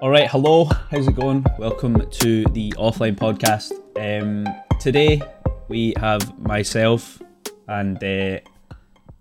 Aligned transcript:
All 0.00 0.10
right, 0.10 0.28
hello. 0.30 0.64
How's 0.90 1.08
it 1.08 1.16
going? 1.16 1.44
Welcome 1.58 2.08
to 2.08 2.44
the 2.46 2.70
offline 2.78 3.16
podcast. 3.16 3.72
Um, 3.98 4.46
today 4.78 5.20
we 5.68 5.92
have 5.96 6.38
myself 6.38 7.20
and 7.66 8.02
uh, 8.02 8.38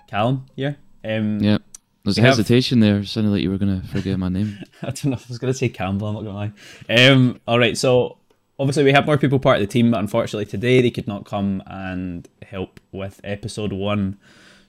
Calum 0.07 0.45
here. 0.55 0.77
Um, 1.03 1.39
Yeah. 1.39 1.57
There's 2.03 2.17
have- 2.17 2.25
hesitation 2.38 2.79
there. 2.79 2.99
It 2.99 3.07
sounded 3.07 3.31
like 3.31 3.41
you 3.41 3.49
were 3.49 3.57
going 3.57 3.81
to 3.81 3.88
forget 3.88 4.17
my 4.20 4.29
name. 4.29 4.59
I 4.81 4.88
don't 4.88 5.05
know 5.05 5.13
if 5.13 5.25
I 5.25 5.29
was 5.29 5.39
going 5.39 5.52
to 5.52 5.57
say 5.57 5.67
Campbell. 5.70 6.07
I'm 6.07 6.13
not 6.13 6.23
going 6.23 6.52
to 6.88 6.95
lie. 6.95 7.09
Um, 7.12 7.41
all 7.48 7.57
right, 7.59 7.75
so 7.77 8.17
obviously 8.59 8.84
we 8.84 8.91
have 8.94 9.05
more 9.05 9.17
people 9.17 9.39
part 9.39 9.59
of 9.59 9.67
the 9.67 9.71
team, 9.71 9.91
but 9.91 9.99
unfortunately 9.99 10.45
today 10.45 10.81
they 10.81 10.91
could 10.91 11.07
not 11.07 11.25
come 11.25 11.63
and 11.66 12.30
help 12.44 12.80
with 12.91 13.20
episode 13.23 13.73
one. 13.73 14.17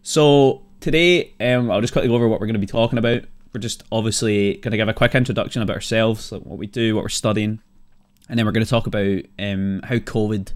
So 0.03 0.63
today, 0.81 1.35
um, 1.41 1.71
I'll 1.71 1.83
just 1.83 1.93
quickly 1.93 2.09
go 2.09 2.15
over 2.15 2.27
what 2.29 2.41
we're 2.41 2.47
going 2.47 2.55
to 2.55 2.61
be 2.61 2.67
talking 2.67 2.99
about. 2.99 3.25
We're 3.53 3.61
just 3.61 3.85
obviously 3.91 4.55
going 4.55 4.73
to 4.73 4.77
give 4.77 4.89
a 4.89 4.95
quick 4.95 5.15
introduction 5.15 5.63
about 5.63 5.77
ourselves, 5.77 6.33
like 6.33 6.43
what 6.43 6.59
we 6.59 6.67
do, 6.67 6.95
what 6.95 7.03
we're 7.03 7.09
studying, 7.09 7.61
and 8.29 8.39
then 8.39 8.45
we're 8.45 8.53
going 8.53 8.65
to 8.65 8.71
talk 8.71 8.87
about 8.87 9.23
um, 9.39 9.81
how 9.85 9.97
COVID 9.97 10.53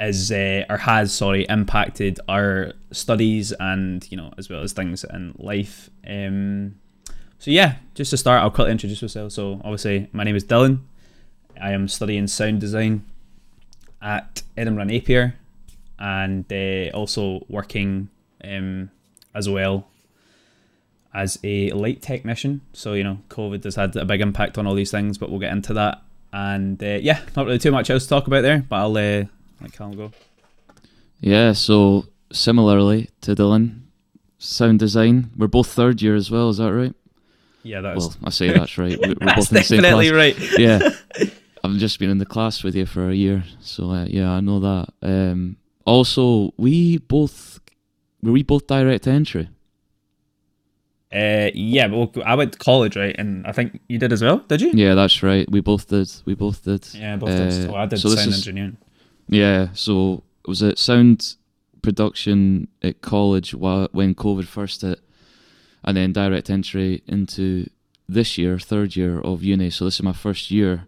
is 0.00 0.30
uh, 0.30 0.64
or 0.70 0.76
has 0.78 1.12
sorry 1.12 1.44
impacted 1.48 2.20
our 2.28 2.72
studies 2.92 3.52
and 3.58 4.06
you 4.12 4.16
know 4.16 4.32
as 4.38 4.48
well 4.48 4.62
as 4.62 4.72
things 4.72 5.04
in 5.04 5.34
life. 5.38 5.90
Um, 6.08 6.76
so 7.38 7.50
yeah, 7.50 7.76
just 7.94 8.10
to 8.10 8.16
start, 8.16 8.42
I'll 8.42 8.50
quickly 8.50 8.72
introduce 8.72 9.02
myself. 9.02 9.32
So 9.32 9.60
obviously, 9.64 10.08
my 10.12 10.24
name 10.24 10.36
is 10.36 10.44
Dylan. 10.44 10.80
I 11.60 11.72
am 11.72 11.88
studying 11.88 12.26
sound 12.28 12.60
design 12.60 13.04
at 14.00 14.42
Edinburgh 14.56 14.84
Napier, 14.84 15.34
and 15.98 16.50
uh, 16.52 16.96
also 16.96 17.44
working 17.48 18.08
um, 18.42 18.90
as 19.34 19.48
well 19.48 19.86
as 21.18 21.38
a 21.42 21.70
light 21.72 22.00
technician. 22.00 22.60
So 22.72 22.94
you 22.94 23.02
know, 23.02 23.18
COVID 23.28 23.64
has 23.64 23.74
had 23.74 23.96
a 23.96 24.04
big 24.04 24.20
impact 24.20 24.56
on 24.56 24.66
all 24.66 24.74
these 24.74 24.92
things, 24.92 25.18
but 25.18 25.30
we'll 25.30 25.40
get 25.40 25.52
into 25.52 25.74
that. 25.74 26.00
And 26.32 26.82
uh, 26.82 26.98
yeah, 27.02 27.20
not 27.34 27.46
really 27.46 27.58
too 27.58 27.72
much 27.72 27.90
else 27.90 28.04
to 28.04 28.08
talk 28.08 28.26
about 28.28 28.42
there, 28.42 28.64
but 28.68 28.76
I'll 28.76 28.96
uh, 28.96 29.24
let 29.60 29.72
Calum 29.72 29.96
go. 29.96 30.12
Yeah, 31.20 31.52
so 31.52 32.06
similarly 32.32 33.10
to 33.22 33.34
Dylan, 33.34 33.80
sound 34.38 34.78
design. 34.78 35.30
We're 35.36 35.48
both 35.48 35.66
third 35.66 36.00
year 36.00 36.14
as 36.14 36.30
well, 36.30 36.50
is 36.50 36.58
that 36.58 36.72
right? 36.72 36.94
Yeah, 37.64 37.80
that 37.80 37.96
was 37.96 38.06
Well, 38.08 38.16
I 38.24 38.30
say 38.30 38.52
that's 38.52 38.78
right. 38.78 38.98
We're, 39.02 39.14
that's 39.14 39.48
both 39.48 39.52
in 39.52 39.56
the 39.56 39.64
same 39.64 39.82
definitely 39.82 40.10
class. 40.10 40.50
right. 40.50 40.58
Yeah. 40.58 40.90
I've 41.64 41.76
just 41.78 41.98
been 41.98 42.10
in 42.10 42.18
the 42.18 42.26
class 42.26 42.62
with 42.62 42.76
you 42.76 42.86
for 42.86 43.10
a 43.10 43.14
year, 43.14 43.42
so 43.60 43.90
uh, 43.90 44.04
yeah, 44.04 44.30
I 44.30 44.40
know 44.40 44.60
that. 44.60 44.94
Um, 45.02 45.56
also, 45.84 46.54
we 46.56 46.98
both 46.98 47.58
were 48.22 48.30
we 48.30 48.44
both 48.44 48.68
direct 48.68 49.08
entry. 49.08 49.48
Uh, 51.10 51.50
yeah, 51.54 51.88
but 51.88 52.18
I 52.26 52.34
went 52.34 52.52
to 52.52 52.58
college, 52.58 52.94
right? 52.96 53.14
And 53.18 53.46
I 53.46 53.52
think 53.52 53.80
you 53.88 53.98
did 53.98 54.12
as 54.12 54.22
well. 54.22 54.38
Did 54.48 54.60
you? 54.60 54.72
Yeah, 54.74 54.94
that's 54.94 55.22
right. 55.22 55.50
We 55.50 55.60
both 55.60 55.88
did. 55.88 56.10
We 56.26 56.34
both 56.34 56.64
did. 56.64 56.86
Yeah, 56.94 57.16
both 57.16 57.30
did. 57.30 57.48
Uh, 57.48 57.50
So 57.66 57.74
I 57.74 57.86
did 57.86 57.98
so 57.98 58.08
sound 58.10 58.28
is- 58.28 58.34
engineering. 58.36 58.76
Yeah, 59.30 59.68
so 59.74 60.22
was 60.46 60.62
it 60.62 60.78
sound 60.78 61.36
production 61.82 62.68
at 62.82 63.00
college 63.00 63.54
when 63.54 64.14
COVID 64.14 64.44
first 64.46 64.82
hit, 64.82 65.00
and 65.84 65.96
then 65.96 66.12
direct 66.12 66.50
entry 66.50 67.02
into 67.06 67.66
this 68.08 68.36
year, 68.38 68.58
third 68.58 68.96
year 68.96 69.20
of 69.20 69.42
uni. 69.42 69.70
So 69.70 69.84
this 69.84 69.94
is 69.96 70.02
my 70.02 70.12
first 70.12 70.50
year 70.50 70.86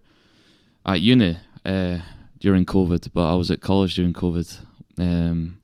at 0.87 1.01
uni 1.01 1.37
uh, 1.65 1.99
during 2.39 2.65
COVID, 2.67 3.09
but 3.15 3.31
I 3.33 3.35
was 3.35 3.51
at 3.51 3.61
college 3.61 3.95
during 3.97 4.13
COVID, 4.15 4.59
um, 4.99 5.59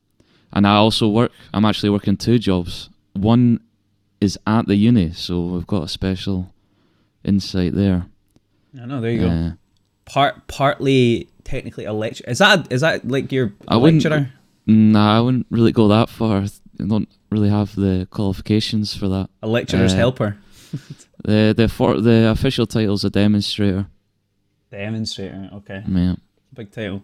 and 0.52 0.66
I 0.66 0.76
also 0.76 1.08
work. 1.08 1.32
I'm 1.52 1.64
actually 1.64 1.90
working 1.90 2.16
two 2.16 2.38
jobs. 2.38 2.88
One 3.14 3.60
is 4.20 4.38
at 4.46 4.66
the 4.66 4.76
uni, 4.76 5.12
so 5.12 5.40
we've 5.46 5.66
got 5.66 5.84
a 5.84 5.88
special 5.88 6.52
insight 7.24 7.74
there. 7.74 8.06
I 8.80 8.86
know. 8.86 9.00
There 9.00 9.10
you 9.10 9.20
go. 9.20 9.28
Uh, 9.28 9.50
Part 10.04 10.46
partly 10.46 11.28
technically 11.44 11.84
a 11.84 11.92
lecture. 11.92 12.24
Is 12.28 12.38
that 12.38 12.70
is 12.72 12.82
that 12.82 13.08
like 13.08 13.32
your 13.32 13.52
I 13.66 13.76
lecturer? 13.76 14.30
Nah, 14.66 15.18
I 15.18 15.20
wouldn't 15.20 15.46
really 15.50 15.72
go 15.72 15.88
that 15.88 16.08
far. 16.08 16.42
I 16.42 16.86
don't 16.86 17.08
really 17.30 17.48
have 17.48 17.74
the 17.74 18.06
qualifications 18.10 18.96
for 18.96 19.08
that. 19.08 19.30
A 19.42 19.48
lecturer's 19.48 19.94
uh, 19.94 19.96
helper. 19.96 20.38
The 21.24 21.54
the 21.56 21.68
for 21.68 22.00
the 22.00 22.28
official 22.30 22.66
title's 22.66 23.04
a 23.04 23.10
demonstrator. 23.10 23.88
Demonstrator. 24.70 25.50
Okay. 25.54 25.82
Yeah. 25.88 26.14
Big 26.54 26.70
title. 26.70 27.02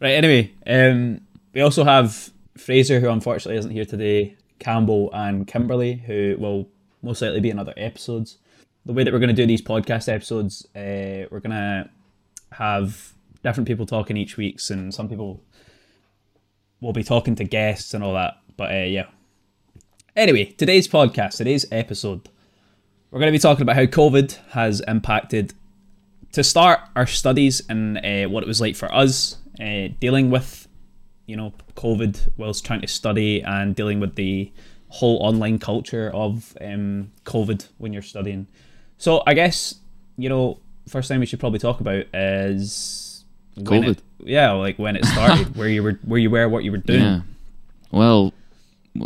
Right. 0.00 0.12
Anyway, 0.12 0.52
um, 0.66 1.20
we 1.52 1.62
also 1.62 1.82
have 1.82 2.30
Fraser, 2.56 3.00
who 3.00 3.08
unfortunately 3.08 3.58
isn't 3.58 3.72
here 3.72 3.84
today. 3.84 4.36
Campbell 4.58 5.10
and 5.12 5.46
Kimberly, 5.46 5.94
who 6.06 6.36
will 6.38 6.68
most 7.02 7.22
likely 7.22 7.40
be 7.40 7.50
in 7.50 7.58
other 7.58 7.74
episodes. 7.76 8.38
The 8.84 8.92
way 8.92 9.04
that 9.04 9.12
we're 9.12 9.18
going 9.18 9.28
to 9.28 9.34
do 9.34 9.46
these 9.46 9.62
podcast 9.62 10.12
episodes, 10.12 10.66
uh, 10.76 11.26
we're 11.30 11.40
going 11.40 11.50
to 11.50 11.90
have 12.52 13.12
different 13.42 13.66
people 13.66 13.86
talking 13.86 14.16
each 14.16 14.36
week, 14.36 14.60
and 14.70 14.94
some 14.94 15.08
people 15.08 15.42
will 16.80 16.92
be 16.92 17.04
talking 17.04 17.34
to 17.36 17.44
guests 17.44 17.94
and 17.94 18.02
all 18.04 18.14
that. 18.14 18.38
But 18.56 18.70
uh, 18.70 18.84
yeah. 18.84 19.06
Anyway, 20.14 20.46
today's 20.56 20.88
podcast, 20.88 21.36
today's 21.36 21.66
episode, 21.70 22.28
we're 23.10 23.20
going 23.20 23.32
to 23.32 23.36
be 23.36 23.40
talking 23.40 23.62
about 23.62 23.76
how 23.76 23.84
COVID 23.84 24.38
has 24.50 24.80
impacted 24.88 25.52
to 26.32 26.42
start 26.44 26.80
our 26.94 27.06
studies 27.06 27.62
and 27.68 27.98
uh, 27.98 28.28
what 28.28 28.42
it 28.42 28.46
was 28.46 28.60
like 28.60 28.76
for 28.76 28.92
us 28.94 29.36
dealing 30.00 30.30
with, 30.30 30.65
you 31.26 31.36
know, 31.36 31.52
COVID 31.76 32.28
whilst 32.36 32.64
trying 32.64 32.80
to 32.82 32.88
study 32.88 33.42
and 33.42 33.74
dealing 33.74 34.00
with 34.00 34.14
the 34.16 34.50
whole 34.88 35.16
online 35.18 35.58
culture 35.58 36.10
of 36.14 36.56
um, 36.60 37.10
COVID 37.24 37.66
when 37.78 37.92
you're 37.92 38.02
studying. 38.02 38.46
So 38.98 39.22
I 39.26 39.34
guess 39.34 39.74
you 40.16 40.28
know, 40.28 40.58
first 40.88 41.08
thing 41.08 41.20
we 41.20 41.26
should 41.26 41.40
probably 41.40 41.58
talk 41.58 41.80
about 41.80 42.04
is 42.14 43.24
COVID. 43.58 43.88
it- 43.90 44.02
yeah, 44.24 44.52
like 44.52 44.78
when 44.78 44.96
it 44.96 45.04
started, 45.04 45.54
where 45.56 45.68
you 45.68 45.82
were, 45.82 45.98
where 46.04 46.18
you 46.18 46.30
were, 46.30 46.48
what 46.48 46.64
you 46.64 46.72
were 46.72 46.78
doing. 46.78 47.00
Yeah. 47.02 47.20
Well, 47.92 48.32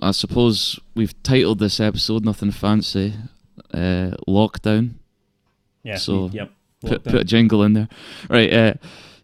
I 0.00 0.12
suppose 0.12 0.78
we've 0.94 1.20
titled 1.24 1.58
this 1.58 1.80
episode 1.80 2.24
nothing 2.24 2.52
fancy. 2.52 3.14
Uh, 3.74 4.12
lockdown. 4.28 4.92
Yeah. 5.82 5.96
So, 5.96 6.30
yep. 6.32 6.52
Put, 6.80 7.04
put 7.04 7.14
a 7.14 7.24
jingle 7.24 7.62
in 7.64 7.72
there. 7.74 7.88
Right. 8.30 8.52
Uh, 8.52 8.74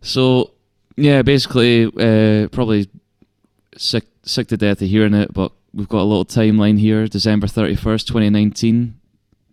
so 0.02 0.50
yeah, 0.96 1.22
basically, 1.22 1.86
uh, 1.86 2.48
probably 2.48 2.88
sick 3.76 4.04
sick 4.22 4.48
to 4.48 4.56
death 4.56 4.82
of 4.82 4.88
hearing 4.88 5.14
it, 5.14 5.32
but 5.32 5.52
we've 5.72 5.88
got 5.88 6.00
a 6.00 6.04
little 6.04 6.24
timeline 6.24 6.78
here. 6.78 7.06
December 7.06 7.46
thirty 7.46 7.76
first, 7.76 8.08
twenty 8.08 8.30
nineteen. 8.30 8.98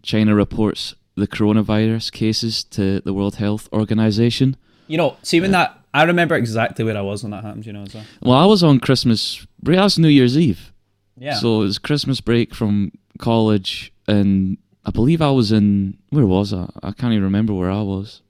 China 0.01 0.35
reports 0.35 0.95
the 1.15 1.27
coronavirus 1.27 2.11
cases 2.11 2.63
to 2.65 2.99
the 3.01 3.13
World 3.13 3.35
Health 3.35 3.69
Organization. 3.71 4.57
You 4.87 4.97
know, 4.97 5.17
see 5.21 5.39
when 5.39 5.51
that 5.51 5.79
I 5.93 6.03
remember 6.03 6.35
exactly 6.35 6.83
where 6.83 6.97
I 6.97 7.01
was 7.01 7.23
when 7.23 7.31
that 7.31 7.43
happened. 7.43 7.65
You 7.65 7.73
know, 7.73 7.83
as 7.83 7.93
well. 7.93 8.05
Well, 8.21 8.37
I 8.37 8.45
was 8.45 8.63
on 8.63 8.79
Christmas 8.79 9.45
break. 9.61 9.77
That 9.77 9.83
was 9.83 9.99
New 9.99 10.07
Year's 10.07 10.37
Eve. 10.37 10.73
Yeah. 11.17 11.35
So 11.35 11.61
it 11.61 11.65
was 11.65 11.77
Christmas 11.77 12.21
break 12.21 12.55
from 12.55 12.91
college, 13.19 13.93
and 14.07 14.57
I 14.85 14.91
believe 14.91 15.21
I 15.21 15.31
was 15.31 15.51
in. 15.51 15.97
Where 16.09 16.25
was 16.25 16.53
I? 16.53 16.69
I 16.81 16.91
can't 16.91 17.13
even 17.13 17.23
remember 17.23 17.53
where 17.53 17.71
I 17.71 17.81
was. 17.81 18.21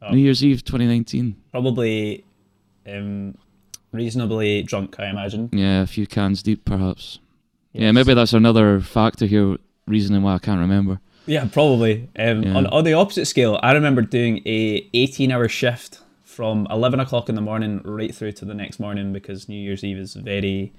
Oh. 0.00 0.10
New 0.10 0.18
Year's 0.18 0.44
Eve 0.44 0.64
2019. 0.64 1.36
probably 1.50 2.24
um, 2.86 3.36
reasonably 3.92 4.62
drunk, 4.62 4.96
I 4.98 5.08
imagine. 5.08 5.50
Yeah, 5.52 5.82
a 5.82 5.86
few 5.86 6.06
cans 6.06 6.42
deep, 6.42 6.64
perhaps. 6.64 7.18
Yeah, 7.72 7.92
maybe 7.92 8.14
that's 8.14 8.32
another 8.32 8.80
factor 8.80 9.26
here, 9.26 9.56
reasoning 9.86 10.22
why 10.22 10.34
I 10.34 10.38
can't 10.38 10.60
remember. 10.60 11.00
Yeah, 11.26 11.46
probably. 11.52 12.08
Um, 12.18 12.42
Yeah. 12.42 12.56
On 12.56 12.66
on 12.68 12.84
the 12.84 12.94
opposite 12.94 13.26
scale, 13.26 13.58
I 13.62 13.72
remember 13.72 14.02
doing 14.02 14.40
a 14.46 14.88
18 14.94 15.30
hour 15.30 15.48
shift 15.48 16.00
from 16.24 16.66
11 16.70 17.00
o'clock 17.00 17.28
in 17.28 17.34
the 17.34 17.40
morning 17.40 17.80
right 17.84 18.14
through 18.14 18.32
to 18.32 18.44
the 18.44 18.54
next 18.54 18.78
morning 18.80 19.12
because 19.12 19.48
New 19.48 19.60
Year's 19.60 19.82
Eve 19.84 19.98
is 19.98 20.14
very 20.14 20.72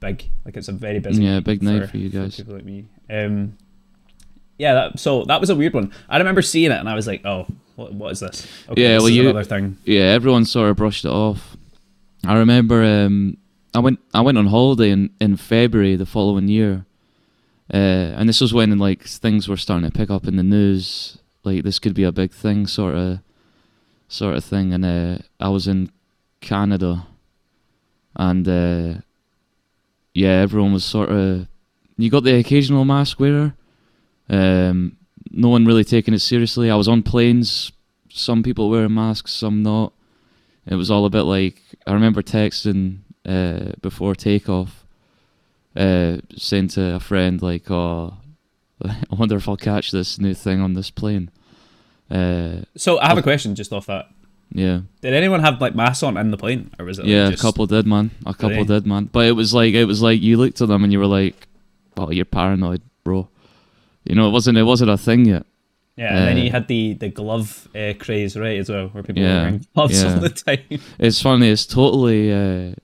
big. 0.00 0.28
Like 0.44 0.56
it's 0.56 0.68
a 0.68 0.72
very 0.72 0.98
busy. 0.98 1.24
Yeah, 1.24 1.40
big 1.40 1.62
night 1.62 1.88
for 1.88 1.96
you 1.96 2.08
guys. 2.10 2.36
people 2.36 2.54
like 2.54 2.64
me. 2.64 2.86
Um, 3.08 3.56
yeah, 4.58 4.74
that, 4.74 4.98
so 4.98 5.24
that 5.24 5.40
was 5.40 5.48
a 5.48 5.56
weird 5.56 5.72
one. 5.74 5.92
I 6.08 6.18
remember 6.18 6.42
seeing 6.42 6.70
it 6.70 6.78
and 6.78 6.88
I 6.88 6.94
was 6.94 7.06
like, 7.06 7.24
oh, 7.24 7.46
what, 7.82 7.92
what 7.94 8.12
is 8.12 8.20
this? 8.20 8.46
Okay, 8.68 8.82
Yeah, 8.82 8.94
this 8.94 9.02
well, 9.02 9.10
you- 9.10 9.22
another 9.30 9.44
thing. 9.44 9.76
Yeah, 9.84 10.02
everyone 10.02 10.44
sort 10.44 10.70
of 10.70 10.76
brushed 10.76 11.04
it 11.04 11.10
off. 11.10 11.56
I 12.24 12.34
remember 12.38 12.84
um, 12.84 13.36
I 13.74 13.80
went 13.80 13.98
I 14.14 14.20
went 14.20 14.38
on 14.38 14.46
holiday 14.46 14.90
in, 14.90 15.10
in 15.20 15.36
February 15.36 15.96
the 15.96 16.06
following 16.06 16.46
year, 16.48 16.84
uh, 17.72 17.76
and 18.16 18.28
this 18.28 18.40
was 18.40 18.54
when 18.54 18.78
like 18.78 19.02
things 19.04 19.48
were 19.48 19.56
starting 19.56 19.90
to 19.90 19.96
pick 19.98 20.10
up 20.10 20.26
in 20.28 20.36
the 20.36 20.42
news. 20.42 21.18
Like 21.44 21.64
this 21.64 21.78
could 21.80 21.94
be 21.94 22.04
a 22.04 22.12
big 22.12 22.30
thing, 22.32 22.68
sort 22.68 22.94
of, 22.94 23.18
sort 24.08 24.36
of 24.36 24.44
thing. 24.44 24.72
And 24.72 24.84
uh, 24.84 25.18
I 25.40 25.48
was 25.48 25.66
in 25.66 25.90
Canada, 26.40 27.06
and 28.14 28.46
uh, 28.46 28.94
yeah, 30.14 30.40
everyone 30.42 30.72
was 30.72 30.84
sort 30.84 31.10
of. 31.10 31.46
You 31.98 32.08
got 32.10 32.22
the 32.24 32.36
occasional 32.38 32.84
mask 32.84 33.18
wearer. 33.20 33.54
Um, 34.30 34.96
no 35.32 35.48
one 35.48 35.64
really 35.64 35.84
taking 35.84 36.14
it 36.14 36.20
seriously. 36.20 36.70
I 36.70 36.74
was 36.76 36.88
on 36.88 37.02
planes. 37.02 37.72
Some 38.10 38.42
people 38.42 38.68
wearing 38.70 38.94
masks, 38.94 39.32
some 39.32 39.62
not. 39.62 39.92
It 40.66 40.74
was 40.76 40.90
all 40.90 41.04
a 41.06 41.10
bit 41.10 41.22
like 41.22 41.60
I 41.86 41.92
remember 41.92 42.22
texting 42.22 42.98
uh, 43.26 43.72
before 43.80 44.14
takeoff, 44.14 44.84
uh, 45.74 46.18
saying 46.36 46.68
to 46.68 46.94
a 46.96 47.00
friend 47.00 47.40
like, 47.42 47.70
"Oh, 47.70 48.14
I 48.84 48.94
wonder 49.10 49.36
if 49.36 49.48
I'll 49.48 49.56
catch 49.56 49.90
this 49.90 50.18
new 50.18 50.34
thing 50.34 50.60
on 50.60 50.74
this 50.74 50.90
plane. 50.90 51.30
Uh, 52.10 52.62
So 52.76 52.98
I 53.00 53.08
have 53.08 53.18
a 53.18 53.22
question 53.22 53.54
just 53.54 53.72
off 53.72 53.86
that. 53.86 54.06
yeah, 54.52 54.80
Did 55.00 55.14
anyone 55.14 55.40
have 55.40 55.60
like 55.60 55.74
masks 55.74 56.02
on 56.02 56.16
in 56.18 56.30
the 56.30 56.36
plane, 56.36 56.70
or 56.78 56.84
was 56.84 56.98
it? 56.98 57.02
like, 57.02 57.10
yeah, 57.10 57.30
just- 57.30 57.42
a 57.42 57.46
couple 57.46 57.66
did, 57.66 57.86
man. 57.86 58.10
A 58.26 58.34
couple 58.34 58.64
did, 58.64 58.86
man. 58.86 59.08
But 59.10 59.26
it 59.26 59.32
was 59.32 59.54
like 59.54 59.72
it 59.74 59.86
was 59.86 60.02
like 60.02 60.20
you 60.20 60.36
looked 60.36 60.60
at 60.60 60.68
them 60.68 60.84
and 60.84 60.92
you 60.92 60.98
were 60.98 61.06
like, 61.06 61.48
"Oh, 61.96 62.10
you're 62.10 62.26
paranoid, 62.26 62.82
bro." 63.02 63.28
You 64.04 64.14
know, 64.14 64.28
it 64.28 64.32
wasn't 64.32 64.58
it 64.58 64.64
wasn't 64.64 64.90
a 64.90 64.98
thing 64.98 65.24
yet. 65.26 65.46
Yeah, 65.96 66.16
and 66.16 66.26
then 66.28 66.38
uh, 66.38 66.44
you 66.44 66.50
had 66.50 66.68
the 66.68 66.94
the 66.94 67.08
glove 67.08 67.68
uh, 67.74 67.92
craze, 67.98 68.36
right, 68.36 68.58
as 68.58 68.68
well, 68.70 68.88
where 68.88 69.02
people 69.02 69.22
Yeah, 69.22 69.34
were 69.34 69.42
wearing 69.42 69.66
gloves 69.74 70.02
yeah. 70.02 70.14
all 70.14 70.20
the 70.20 70.30
time. 70.30 70.80
It's 70.98 71.20
funny. 71.20 71.50
It's 71.50 71.66
totally, 71.66 72.32
uh, 72.32 72.74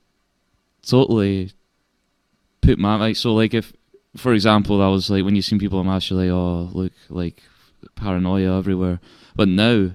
totally 0.87 1.53
put 2.61 2.79
my 2.79 2.97
like. 2.97 3.17
So 3.17 3.35
like 3.35 3.55
if, 3.55 3.73
for 4.17 4.33
example, 4.35 4.83
I 4.83 4.89
was 4.89 5.09
like 5.11 5.25
when 5.25 5.37
you 5.37 5.43
seen 5.43 5.59
people 5.59 5.79
on 5.79 5.87
mask, 5.87 6.11
you're 6.11 6.21
like, 6.21 6.31
oh, 6.31 6.69
look, 6.73 6.93
like 7.09 7.43
paranoia 7.95 8.59
everywhere. 8.59 9.01
But 9.35 9.49
now, 9.49 9.93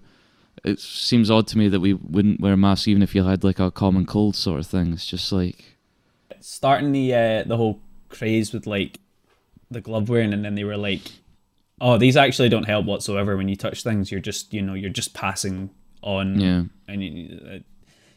it 0.63 0.79
seems 0.79 1.29
odd 1.29 1.47
to 1.47 1.57
me 1.57 1.67
that 1.69 1.79
we 1.81 1.93
wouldn't 1.93 2.39
wear 2.41 2.57
masks 2.57 2.87
even 2.87 3.03
if 3.03 3.13
you 3.13 3.23
had 3.23 3.43
like 3.43 3.59
a 3.59 3.71
common 3.71 4.05
cold 4.05 4.35
sort 4.35 4.59
of 4.59 4.67
thing. 4.67 4.93
It's 4.93 5.05
just 5.05 5.31
like, 5.31 5.77
Starting 6.39 6.91
the 6.91 7.13
uh, 7.13 7.43
the 7.43 7.57
whole 7.57 7.79
craze 8.09 8.51
with 8.53 8.65
like 8.67 8.99
the 9.73 9.81
glove 9.81 10.09
wearing, 10.09 10.33
and 10.33 10.43
then 10.45 10.55
they 10.55 10.63
were 10.63 10.77
like, 10.77 11.01
"Oh, 11.81 11.97
these 11.97 12.17
actually 12.17 12.49
don't 12.49 12.65
help 12.65 12.85
whatsoever. 12.85 13.35
When 13.35 13.49
you 13.49 13.55
touch 13.55 13.83
things, 13.83 14.11
you're 14.11 14.21
just 14.21 14.53
you 14.53 14.61
know 14.61 14.73
you're 14.73 14.89
just 14.89 15.13
passing 15.13 15.69
on." 16.01 16.39
yeah, 16.39 16.63
and 16.87 17.03
you, 17.03 17.39
uh, 17.45 17.59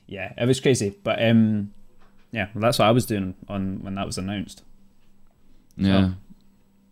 yeah, 0.06 0.32
it 0.36 0.46
was 0.46 0.60
crazy. 0.60 0.94
But 1.02 1.22
um, 1.22 1.72
yeah, 2.32 2.48
well, 2.54 2.62
that's 2.62 2.78
what 2.78 2.88
I 2.88 2.92
was 2.92 3.06
doing 3.06 3.34
on 3.48 3.80
when 3.82 3.94
that 3.96 4.06
was 4.06 4.18
announced. 4.18 4.62
yeah, 5.76 6.10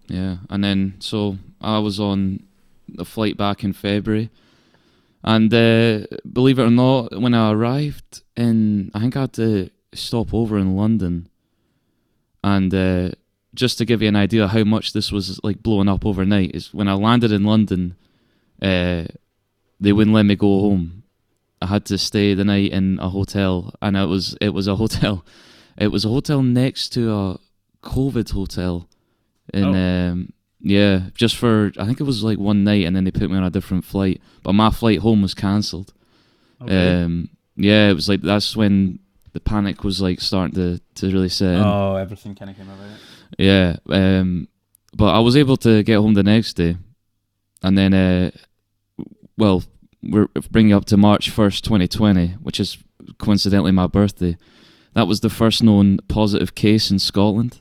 yeah. 0.08 0.36
And 0.50 0.64
then 0.64 0.94
so 0.98 1.38
I 1.60 1.78
was 1.78 2.00
on 2.00 2.44
the 2.88 3.04
flight 3.04 3.36
back 3.36 3.64
in 3.64 3.72
February. 3.72 4.30
And 5.22 5.52
uh, 5.54 6.06
believe 6.30 6.58
it 6.58 6.64
or 6.64 6.70
not, 6.70 7.18
when 7.18 7.32
I 7.32 7.50
arrived 7.50 8.22
in, 8.36 8.90
I 8.92 9.00
think 9.00 9.16
I 9.16 9.22
had 9.22 9.32
to 9.34 9.70
stop 9.94 10.34
over 10.34 10.58
in 10.58 10.76
London. 10.76 11.28
And 12.42 12.72
uh, 12.74 13.12
just 13.54 13.78
to 13.78 13.84
give 13.84 14.02
you 14.02 14.08
an 14.08 14.16
idea 14.16 14.48
how 14.48 14.64
much 14.64 14.92
this 14.92 15.12
was 15.12 15.40
like 15.44 15.62
blowing 15.62 15.88
up 15.88 16.04
overnight, 16.04 16.54
is 16.54 16.72
when 16.74 16.88
I 16.88 16.94
landed 16.94 17.32
in 17.32 17.44
London, 17.44 17.96
uh, 18.62 19.04
they 19.80 19.92
wouldn't 19.92 20.14
let 20.14 20.24
me 20.26 20.36
go 20.36 20.60
home. 20.60 21.02
I 21.62 21.66
had 21.66 21.84
to 21.86 21.98
stay 21.98 22.34
the 22.34 22.44
night 22.44 22.72
in 22.72 22.98
a 23.00 23.08
hotel, 23.08 23.74
and 23.80 23.96
it 23.96 24.06
was 24.06 24.36
it 24.40 24.50
was 24.50 24.66
a 24.66 24.76
hotel, 24.82 25.24
it 25.78 25.88
was 25.88 26.04
a 26.04 26.08
hotel 26.08 26.42
next 26.42 26.90
to 26.90 27.12
a 27.12 27.38
COVID 27.82 28.30
hotel, 28.30 28.88
in 29.52 29.64
Oh. 29.64 29.74
um, 30.12 30.32
yeah, 30.60 31.10
just 31.14 31.36
for 31.36 31.72
I 31.78 31.84
think 31.86 32.00
it 32.00 32.04
was 32.04 32.22
like 32.24 32.38
one 32.38 32.64
night, 32.64 32.84
and 32.86 32.94
then 32.96 33.04
they 33.04 33.10
put 33.10 33.30
me 33.30 33.36
on 33.36 33.44
a 33.44 33.50
different 33.50 33.84
flight. 33.84 34.20
But 34.42 34.54
my 34.54 34.70
flight 34.70 35.00
home 35.00 35.22
was 35.22 35.34
cancelled. 35.34 35.92
Okay. 36.62 37.02
Um, 37.02 37.28
yeah, 37.56 37.90
it 37.90 37.94
was 37.94 38.08
like 38.08 38.22
that's 38.22 38.56
when 38.56 38.98
the 39.32 39.40
panic 39.40 39.84
was 39.84 40.00
like 40.00 40.20
starting 40.20 40.54
to 40.54 40.80
to 40.96 41.12
really 41.12 41.28
set 41.28 41.54
in. 41.54 41.60
oh, 41.60 41.96
everything 41.96 42.34
kind 42.34 42.50
of 42.50 42.56
came 42.56 42.68
about 42.68 42.84
it. 42.86 42.98
Yeah, 43.38 43.76
um, 43.88 44.48
but 44.96 45.14
I 45.14 45.18
was 45.20 45.36
able 45.36 45.56
to 45.58 45.82
get 45.82 45.96
home 45.96 46.14
the 46.14 46.22
next 46.22 46.54
day, 46.54 46.76
and 47.62 47.76
then, 47.76 47.92
uh, 47.94 48.30
well, 49.36 49.64
we're 50.02 50.28
bringing 50.50 50.72
up 50.72 50.84
to 50.86 50.96
March 50.96 51.30
first, 51.30 51.64
twenty 51.64 51.88
twenty, 51.88 52.28
which 52.42 52.60
is 52.60 52.78
coincidentally 53.18 53.72
my 53.72 53.86
birthday. 53.86 54.36
That 54.94 55.08
was 55.08 55.20
the 55.20 55.30
first 55.30 55.62
known 55.62 55.98
positive 56.08 56.54
case 56.54 56.90
in 56.90 56.98
Scotland, 57.00 57.60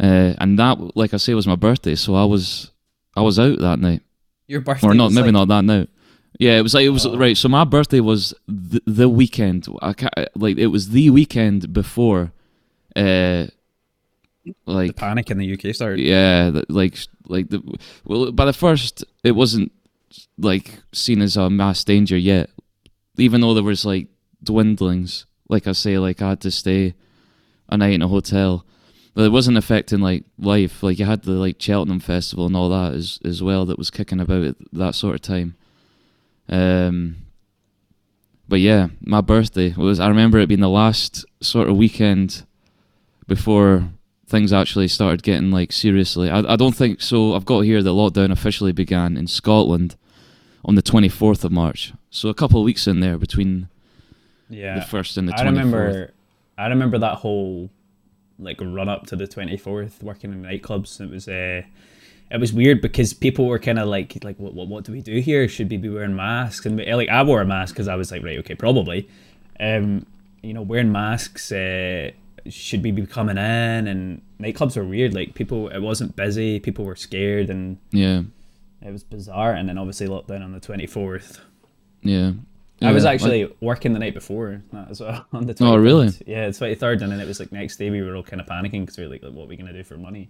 uh, 0.00 0.34
and 0.38 0.58
that, 0.58 0.96
like 0.96 1.12
I 1.12 1.18
say, 1.18 1.34
was 1.34 1.46
my 1.46 1.56
birthday. 1.56 1.94
So 1.94 2.14
I 2.14 2.24
was, 2.24 2.70
I 3.14 3.20
was 3.20 3.38
out 3.38 3.58
that 3.58 3.78
night, 3.80 4.00
Your 4.46 4.60
birthday 4.62 4.86
or 4.86 4.94
not, 4.94 5.12
maybe 5.12 5.26
like, 5.26 5.32
not 5.32 5.48
that 5.48 5.64
night. 5.64 5.90
Yeah, 6.38 6.58
it 6.58 6.62
was 6.62 6.74
like 6.74 6.84
it 6.84 6.90
was 6.90 7.06
Oh. 7.06 7.16
right. 7.16 7.36
So 7.36 7.48
my 7.48 7.64
birthday 7.64 8.00
was 8.00 8.34
the, 8.46 8.82
the 8.86 9.08
weekend. 9.08 9.66
I 9.82 9.94
like 10.34 10.58
it 10.58 10.66
was 10.68 10.90
the 10.90 11.10
weekend 11.10 11.72
before, 11.72 12.32
uh, 12.94 13.46
like 14.66 14.88
the 14.88 14.94
panic 14.94 15.30
in 15.30 15.38
the 15.38 15.52
UK 15.52 15.74
started. 15.74 16.00
yeah, 16.00 16.50
like 16.68 16.98
like 17.26 17.48
the 17.48 17.62
well, 18.04 18.32
by 18.32 18.44
the 18.44 18.52
first, 18.52 19.04
it 19.24 19.32
wasn't 19.32 19.72
like 20.38 20.80
seen 20.92 21.20
as 21.22 21.36
a 21.36 21.50
mass 21.50 21.84
danger 21.84 22.16
yet, 22.16 22.50
even 23.16 23.40
though 23.40 23.54
there 23.54 23.62
was 23.62 23.84
like 23.84 24.08
dwindlings. 24.42 25.26
Like 25.48 25.66
I 25.66 25.72
say, 25.72 25.98
like 25.98 26.22
I 26.22 26.30
had 26.30 26.40
to 26.42 26.50
stay 26.50 26.94
a 27.68 27.76
night 27.76 27.94
in 27.94 28.02
a 28.02 28.08
hotel, 28.08 28.64
but 29.14 29.24
it 29.24 29.32
wasn't 29.32 29.58
affecting 29.58 30.00
like 30.00 30.24
life. 30.38 30.82
Like 30.82 30.98
you 30.98 31.06
had 31.06 31.22
the 31.22 31.32
like 31.32 31.60
Cheltenham 31.60 32.00
Festival 32.00 32.46
and 32.46 32.56
all 32.56 32.68
that 32.70 32.94
as 32.94 33.18
as 33.24 33.42
well 33.42 33.64
that 33.66 33.78
was 33.78 33.90
kicking 33.90 34.20
about 34.20 34.44
at 34.44 34.56
that 34.72 34.94
sort 34.94 35.14
of 35.14 35.22
time. 35.22 35.56
Um, 36.48 37.16
but 38.48 38.60
yeah, 38.60 38.88
my 39.00 39.20
birthday 39.20 39.74
was. 39.76 39.98
I 40.00 40.08
remember 40.08 40.38
it 40.38 40.48
being 40.48 40.60
the 40.60 40.68
last 40.68 41.24
sort 41.40 41.68
of 41.68 41.76
weekend 41.76 42.44
before 43.26 43.88
things 44.26 44.52
actually 44.52 44.88
started 44.88 45.22
getting 45.22 45.50
like 45.50 45.72
seriously. 45.72 46.30
I, 46.30 46.40
I 46.54 46.56
don't 46.56 46.74
think 46.74 47.00
so. 47.00 47.34
I've 47.34 47.44
got 47.44 47.60
here 47.60 47.82
that 47.82 47.90
lockdown 47.90 48.30
officially 48.32 48.72
began 48.72 49.16
in 49.16 49.26
Scotland 49.26 49.96
on 50.64 50.74
the 50.74 50.82
24th 50.82 51.44
of 51.44 51.52
March. 51.52 51.92
So 52.10 52.28
a 52.28 52.34
couple 52.34 52.60
of 52.60 52.64
weeks 52.64 52.86
in 52.86 53.00
there 53.00 53.18
between 53.18 53.68
Yeah, 54.48 54.80
the 54.80 54.84
first 54.84 55.16
and 55.16 55.28
the 55.28 55.32
24th. 55.32 55.38
I 55.38 55.44
remember. 55.44 56.12
I 56.58 56.66
remember 56.68 56.98
that 56.98 57.16
whole 57.18 57.70
like 58.38 58.60
run 58.60 58.88
up 58.88 59.06
to 59.06 59.16
the 59.16 59.26
twenty 59.26 59.56
fourth, 59.56 60.02
working 60.02 60.32
in 60.32 60.42
nightclubs. 60.42 61.00
It 61.00 61.10
was 61.10 61.28
uh, 61.28 61.62
it 62.30 62.40
was 62.40 62.52
weird 62.52 62.80
because 62.82 63.12
people 63.14 63.46
were 63.46 63.58
kind 63.58 63.78
of 63.78 63.88
like 63.88 64.18
like 64.24 64.38
what, 64.38 64.54
what 64.54 64.68
what 64.68 64.84
do 64.84 64.92
we 64.92 65.00
do 65.02 65.20
here? 65.20 65.48
Should 65.48 65.70
we 65.70 65.76
be 65.76 65.88
wearing 65.88 66.16
masks? 66.16 66.64
And 66.66 66.76
we- 66.78 66.92
like 66.94 67.08
I 67.10 67.22
wore 67.22 67.40
a 67.42 67.46
mask 67.46 67.74
because 67.74 67.88
I 67.88 67.94
was 67.94 68.10
like 68.10 68.22
right 68.22 68.38
okay 68.38 68.54
probably, 68.54 69.08
um 69.60 70.06
you 70.42 70.52
know 70.54 70.62
wearing 70.62 70.90
masks. 70.92 71.52
Uh, 71.52 72.10
should 72.50 72.82
we 72.82 72.90
be 72.92 73.06
coming 73.06 73.36
in? 73.36 73.86
And 73.88 74.22
nightclubs 74.40 74.76
were 74.76 74.84
weird. 74.84 75.14
Like 75.14 75.34
people, 75.34 75.68
it 75.68 75.80
wasn't 75.80 76.16
busy. 76.16 76.60
People 76.60 76.84
were 76.84 76.96
scared, 76.96 77.50
and 77.50 77.78
Yeah, 77.92 78.22
it 78.82 78.90
was 78.92 79.02
bizarre. 79.04 79.52
And 79.52 79.68
then 79.68 79.78
obviously 79.78 80.06
lockdown 80.08 80.42
on 80.44 80.52
the 80.52 80.60
twenty 80.60 80.86
fourth. 80.86 81.40
yeah. 82.02 82.32
I 82.82 82.92
was 82.92 83.04
Yeah, 83.04 83.10
actually 83.12 83.50
working 83.62 83.94
the 83.94 83.98
night 83.98 84.12
before 84.12 84.60
that 84.74 84.90
as 84.90 85.00
well 85.00 85.24
on 85.32 85.46
the 85.46 85.54
23rd. 85.54 85.66
Oh, 85.66 85.76
really? 85.76 86.10
Yeah, 86.26 86.46
the 86.48 86.52
23rd, 86.52 87.00
and 87.00 87.10
then 87.10 87.20
it 87.20 87.26
was 87.26 87.40
like 87.40 87.50
next 87.50 87.78
day 87.78 87.88
we 87.88 88.02
were 88.02 88.14
all 88.14 88.22
kind 88.22 88.38
of 88.38 88.46
panicking 88.46 88.82
because 88.82 88.98
we 88.98 89.04
were 89.04 89.10
like, 89.10 89.22
like, 89.22 89.32
what 89.32 89.44
are 89.44 89.48
we 89.48 89.56
gonna 89.56 89.72
do 89.72 89.82
for 89.82 89.96
money? 89.96 90.28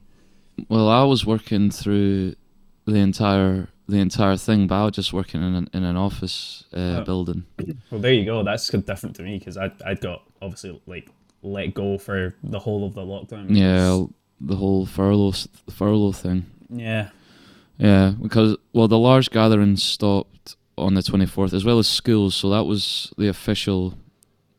Well, 0.69 0.89
I 0.89 1.03
was 1.03 1.27
working 1.27 1.71
through 1.73 2.37
the 2.85 2.99
entire 2.99 3.69
the 3.89 3.97
entire 3.99 4.37
thing, 4.37 4.69
but 4.69 4.77
I 4.77 4.85
was 4.85 4.95
just 4.95 5.13
working 5.13 5.43
in 5.43 5.55
an, 5.57 5.69
in 5.73 5.83
an 5.85 5.97
office 5.97 6.65
uh, 6.73 6.99
Oh. 7.01 7.05
building. 7.05 7.45
Well, 7.91 8.01
there 8.01 8.13
you 8.13 8.25
go. 8.25 8.43
That's 8.45 8.69
different 8.69 9.17
to 9.17 9.23
me 9.25 9.39
because 9.41 9.57
I 9.57 9.73
I 9.85 9.95
got 9.95 10.23
obviously 10.41 10.81
like 10.87 11.09
let 11.47 11.75
go 11.75 11.99
for 11.99 12.35
the 12.43 12.59
whole 12.59 12.87
of 12.87 12.95
the 12.95 13.03
lockdown. 13.03 13.47
Yeah, 13.49 14.07
the 14.41 14.57
whole 14.57 14.87
furlough 14.87 15.33
furlough 15.71 16.13
thing. 16.13 16.47
yeah. 16.71 17.11
Yeah, 17.79 18.15
because 18.23 18.57
well, 18.73 18.89
the 18.89 18.99
large 18.99 19.31
gatherings 19.31 19.83
stopped 19.83 20.57
on 20.79 20.95
the 20.95 21.03
twenty 21.03 21.27
fourth, 21.27 21.53
as 21.53 21.65
well 21.65 21.79
as 21.79 21.87
schools. 21.87 22.35
So 22.35 22.49
that 22.49 22.65
was 22.65 23.13
the 23.19 23.29
official 23.29 23.95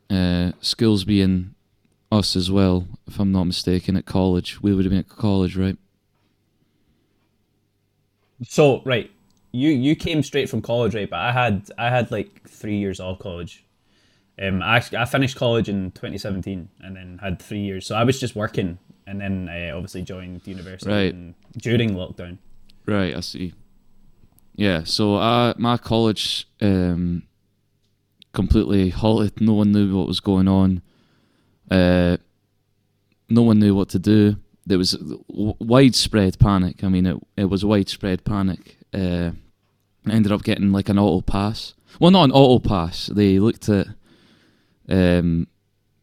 uh, 0.08 0.52
schools 0.60 1.02
being 1.04 1.54
us 2.12 2.36
as 2.36 2.48
well, 2.50 2.86
if 3.08 3.18
I'm 3.18 3.32
not 3.32 3.44
mistaken. 3.44 3.96
At 3.96 4.06
college, 4.06 4.62
we 4.62 4.72
would 4.72 4.84
have 4.84 4.90
been 4.90 5.00
at 5.00 5.08
college, 5.08 5.56
right? 5.56 5.76
So 8.44 8.82
right, 8.84 9.10
you 9.52 9.70
you 9.70 9.96
came 9.96 10.22
straight 10.22 10.48
from 10.48 10.62
college, 10.62 10.94
right? 10.94 11.10
But 11.10 11.18
I 11.20 11.32
had 11.32 11.70
I 11.76 11.90
had 11.90 12.10
like 12.10 12.48
three 12.48 12.76
years 12.78 13.00
off 13.00 13.18
college. 13.18 13.64
Um, 14.40 14.62
I 14.62 14.82
I 14.96 15.04
finished 15.04 15.36
college 15.36 15.68
in 15.68 15.90
2017 15.92 16.68
and 16.80 16.96
then 16.96 17.18
had 17.20 17.40
three 17.40 17.60
years. 17.60 17.86
So 17.86 17.96
I 17.96 18.04
was 18.04 18.20
just 18.20 18.36
working 18.36 18.78
and 19.06 19.20
then 19.20 19.48
I 19.48 19.70
obviously 19.70 20.02
joined 20.02 20.46
university 20.46 20.90
Right. 20.90 21.34
during 21.56 21.94
lockdown. 21.94 22.38
Right, 22.86 23.16
I 23.16 23.20
see. 23.20 23.52
Yeah, 24.54 24.84
so 24.84 25.16
uh, 25.16 25.54
my 25.56 25.76
college 25.76 26.46
um, 26.60 27.22
completely 28.32 28.90
halted. 28.90 29.40
No 29.40 29.54
one 29.54 29.72
knew 29.72 29.96
what 29.96 30.06
was 30.06 30.20
going 30.20 30.48
on. 30.48 30.82
Uh, 31.70 32.16
no 33.28 33.42
one 33.42 33.58
knew 33.58 33.74
what 33.74 33.88
to 33.90 33.98
do. 33.98 34.36
There 34.66 34.78
was 34.78 34.96
widespread 35.58 36.38
panic. 36.38 36.84
I 36.84 36.88
mean, 36.88 37.06
it 37.06 37.16
it 37.36 37.44
was 37.46 37.64
widespread 37.64 38.24
panic. 38.24 38.78
Uh, 38.92 39.30
I 40.06 40.12
ended 40.12 40.32
up 40.32 40.42
getting 40.42 40.72
like 40.72 40.88
an 40.88 40.98
auto 40.98 41.20
pass. 41.22 41.74
Well, 42.00 42.10
not 42.10 42.24
an 42.24 42.32
auto 42.32 42.58
pass. 42.58 43.06
They 43.06 43.38
looked 43.38 43.68
at, 43.68 43.88
um, 44.88 45.46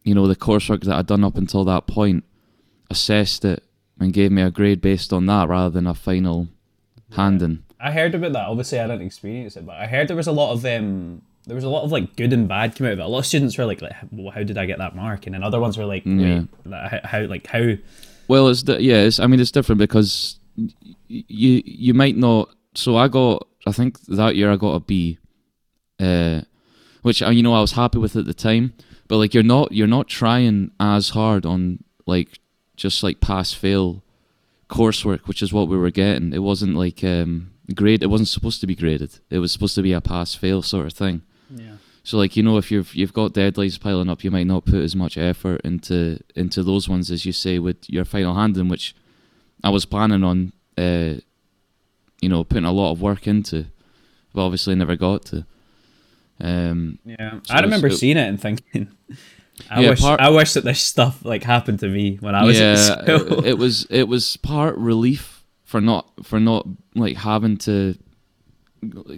you 0.03 0.13
know, 0.13 0.27
the 0.27 0.35
coursework 0.35 0.83
that 0.83 0.95
I'd 0.95 1.07
done 1.07 1.23
up 1.23 1.37
until 1.37 1.63
that 1.65 1.87
point, 1.87 2.23
assessed 2.89 3.45
it, 3.45 3.63
and 3.99 4.13
gave 4.13 4.31
me 4.31 4.41
a 4.41 4.51
grade 4.51 4.81
based 4.81 5.11
on 5.13 5.25
that 5.27 5.47
rather 5.49 5.69
than 5.69 5.87
a 5.87 5.93
final 5.93 6.47
handing. 7.13 7.63
I 7.79 7.91
heard 7.91 8.15
about 8.15 8.33
that. 8.33 8.47
Obviously, 8.47 8.79
I 8.79 8.87
didn't 8.87 9.05
experience 9.05 9.55
it, 9.57 9.65
but 9.65 9.75
I 9.75 9.87
heard 9.87 10.07
there 10.07 10.15
was 10.15 10.27
a 10.27 10.31
lot 10.31 10.53
of 10.53 10.65
um, 10.65 11.21
there 11.45 11.55
was 11.55 11.63
a 11.63 11.69
lot 11.69 11.83
of 11.83 11.91
like 11.91 12.15
good 12.15 12.33
and 12.33 12.47
bad 12.47 12.75
came 12.75 12.87
out 12.87 12.93
of 12.93 12.99
it. 12.99 13.03
A 13.03 13.07
lot 13.07 13.19
of 13.19 13.25
students 13.25 13.57
were 13.57 13.65
like, 13.65 13.81
like 13.81 13.93
well, 14.11 14.31
"How 14.31 14.43
did 14.43 14.57
I 14.57 14.65
get 14.65 14.79
that 14.79 14.95
mark?" 14.95 15.25
And 15.25 15.35
then 15.35 15.43
other 15.43 15.59
ones 15.59 15.77
were 15.77 15.85
like, 15.85 16.03
Yeah. 16.05 16.39
"Wait, 16.39 16.47
like, 16.65 16.91
how, 16.91 16.99
how 17.03 17.21
like 17.25 17.47
how?" 17.47 17.73
Well, 18.27 18.47
it's 18.47 18.63
di- 18.63 18.79
yeah, 18.79 19.01
it's, 19.01 19.19
I 19.19 19.27
mean 19.27 19.39
it's 19.39 19.51
different 19.51 19.79
because 19.79 20.39
you 20.55 21.61
you 21.65 21.93
might 21.93 22.17
not. 22.17 22.49
So 22.75 22.97
I 22.97 23.07
got. 23.07 23.47
I 23.67 23.71
think 23.71 23.99
that 24.01 24.35
year 24.35 24.51
I 24.51 24.57
got 24.57 24.75
a 24.75 24.79
B, 24.79 25.17
uh, 25.99 26.41
which 27.05 27.21
uh, 27.21 27.29
you 27.29 27.43
know 27.43 27.53
I 27.53 27.61
was 27.61 27.73
happy 27.73 27.99
with 27.99 28.15
at 28.15 28.25
the 28.25 28.33
time. 28.33 28.73
But 29.07 29.17
like 29.17 29.35
you're 29.35 29.43
not 29.43 29.71
you're 29.71 29.85
not 29.85 30.07
trying 30.07 30.71
as 30.79 31.09
hard 31.09 31.45
on 31.45 31.83
like 32.07 32.39
just 32.75 33.03
like 33.03 33.21
pass 33.21 33.53
fail 33.53 34.01
coursework, 34.71 35.27
which 35.27 35.43
is 35.43 35.53
what 35.53 35.67
we 35.67 35.77
were 35.77 35.91
getting. 35.91 36.33
It 36.33 36.41
wasn't 36.41 36.75
like 36.75 37.03
um 37.03 37.51
grade. 37.75 38.01
It 38.01 38.07
wasn't 38.07 38.29
supposed 38.29 38.59
to 38.61 38.65
be 38.65 38.75
graded. 38.75 39.19
It 39.29 39.37
was 39.37 39.51
supposed 39.51 39.75
to 39.75 39.83
be 39.83 39.93
a 39.93 40.01
pass 40.01 40.33
fail 40.33 40.63
sort 40.63 40.87
of 40.87 40.93
thing. 40.93 41.21
Yeah. 41.51 41.75
So 42.03 42.17
like 42.17 42.35
you 42.35 42.41
know 42.41 42.57
if 42.57 42.71
you've 42.71 42.95
you've 42.95 43.13
got 43.13 43.33
deadlines 43.33 43.79
piling 43.79 44.09
up, 44.09 44.23
you 44.23 44.31
might 44.31 44.47
not 44.47 44.65
put 44.65 44.81
as 44.81 44.95
much 44.95 45.15
effort 45.15 45.61
into 45.63 46.19
into 46.35 46.63
those 46.63 46.89
ones 46.89 47.11
as 47.11 47.23
you 47.23 47.33
say 47.33 47.59
with 47.59 47.87
your 47.87 48.05
final 48.05 48.33
handing, 48.33 48.67
which 48.67 48.95
I 49.63 49.69
was 49.69 49.85
planning 49.85 50.23
on, 50.23 50.53
uh, 50.75 51.21
you 52.19 52.29
know, 52.29 52.43
putting 52.43 52.65
a 52.65 52.71
lot 52.71 52.93
of 52.93 52.99
work 52.99 53.27
into, 53.27 53.67
but 54.33 54.43
obviously 54.43 54.73
never 54.73 54.95
got 54.95 55.25
to. 55.25 55.45
Um, 56.39 56.99
Yeah. 57.05 57.39
So 57.43 57.53
I 57.53 57.61
remember 57.61 57.87
it's- 57.87 57.99
seeing 57.99 58.17
it 58.17 58.27
and 58.27 58.39
thinking, 58.41 58.89
I 59.69 59.81
Yeah, 59.81 59.89
wish 59.91 60.01
part- 60.01 60.19
I 60.19 60.29
wish 60.29 60.53
that 60.53 60.63
this 60.65 60.81
stuff 60.81 61.23
like 61.23 61.43
happened 61.43 61.79
to 61.79 61.87
me 61.87 62.17
when 62.19 62.35
I 62.35 62.43
was 62.43 62.59
yeah, 62.59 62.71
at 62.73 62.77
school. 63.03 63.39
it, 63.39 63.45
it 63.51 63.57
was 63.57 63.85
it 63.89 64.07
was 64.07 64.35
part 64.37 64.75
relief 64.77 65.43
for 65.63 65.79
not 65.81 66.07
for 66.23 66.39
not 66.39 66.67
like 66.93 67.17
having 67.17 67.57
to 67.59 67.95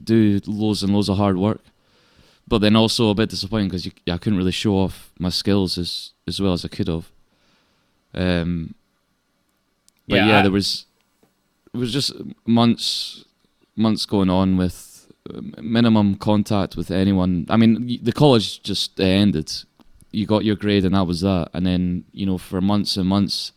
do 0.03 0.39
loads 0.45 0.83
and 0.83 0.93
loads 0.93 1.09
of 1.09 1.17
hard 1.17 1.37
work, 1.37 1.61
but 2.47 2.59
then 2.59 2.75
also 2.75 3.09
a 3.09 3.15
bit 3.15 3.29
disappointing 3.29 3.67
because 3.69 3.87
I 4.07 4.17
couldn't 4.17 4.37
really 4.37 4.51
show 4.51 4.75
off 4.75 5.11
my 5.19 5.29
skills 5.29 5.77
as 5.77 6.11
as 6.27 6.39
well 6.39 6.53
as 6.53 6.63
I 6.63 6.67
could 6.67 6.87
have. 6.87 7.11
Um, 8.13 8.75
but 10.07 10.17
Yeah, 10.17 10.27
yeah, 10.27 10.39
I- 10.39 10.41
there 10.43 10.51
was 10.51 10.85
it 11.73 11.77
was 11.77 11.91
just 11.91 12.13
months 12.45 13.25
months 13.75 14.05
going 14.05 14.29
on 14.29 14.55
with 14.57 14.77
uh, 14.85 14.86
minimum 15.61 16.15
contact 16.15 16.75
with 16.75 16.91
anyone. 16.91 17.45
I 17.49 17.57
mean, 17.57 17.99
the 18.03 18.11
college 18.11 18.61
just 18.63 18.99
ended. 18.99 19.51
You 20.11 20.25
got 20.25 20.45
your 20.45 20.55
grade, 20.55 20.85
and 20.85 20.95
that 20.95 21.05
was 21.07 21.21
that. 21.21 21.49
And 21.53 21.65
then 21.65 22.05
you 22.11 22.25
know, 22.25 22.37
for 22.37 22.61
months 22.61 22.97
and 22.97 23.07
months, 23.07 23.51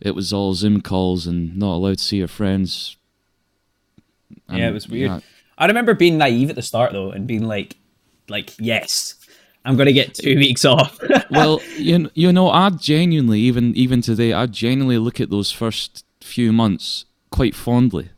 it 0.00 0.14
was 0.14 0.32
all 0.32 0.54
Zoom 0.54 0.80
calls 0.80 1.26
and 1.26 1.56
not 1.56 1.74
allowed 1.76 1.98
to 1.98 2.04
see 2.04 2.18
your 2.18 2.28
friends. 2.28 2.96
And, 4.48 4.58
Yeah, 4.58 4.68
it 4.68 4.72
was 4.72 4.88
weird. 4.88 5.10
yeah, 5.10 5.20
I 5.56 5.66
remember 5.66 5.94
being 5.94 6.18
naive 6.18 6.50
at 6.50 6.56
the 6.56 6.62
start 6.62 6.92
though, 6.92 7.10
and 7.10 7.26
being 7.26 7.46
like, 7.46 7.76
like 8.28 8.54
yes, 8.58 9.14
I'm 9.64 9.76
gonna 9.76 9.92
get 9.92 10.14
two 10.14 10.36
weeks 10.44 10.64
off. 10.64 10.98
well, 11.30 11.60
you 11.76 12.10
you 12.14 12.32
know, 12.32 12.50
I 12.50 12.70
genuinely 12.70 13.40
even 13.40 13.74
even 13.76 14.02
today, 14.02 14.32
I 14.32 14.46
genuinely 14.46 14.98
look 14.98 15.20
at 15.20 15.30
those 15.30 15.50
first 15.52 16.04
few 16.20 16.52
months 16.52 17.04
quite 17.30 17.54
fondly. 17.54 18.10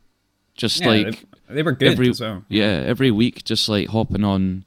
Just 0.55 0.81
Yeah, 0.81 0.87
like 0.87 1.23
they, 1.53 1.63
were 1.63 1.71
good 1.73 1.91
every 1.93 2.09
as 2.09 2.21
well. 2.21 2.43
yeah, 2.49 2.83
every 2.85 3.11
week, 3.11 3.43
just 3.43 3.67
like 3.69 3.87
hopping 3.89 4.23
on, 4.23 4.65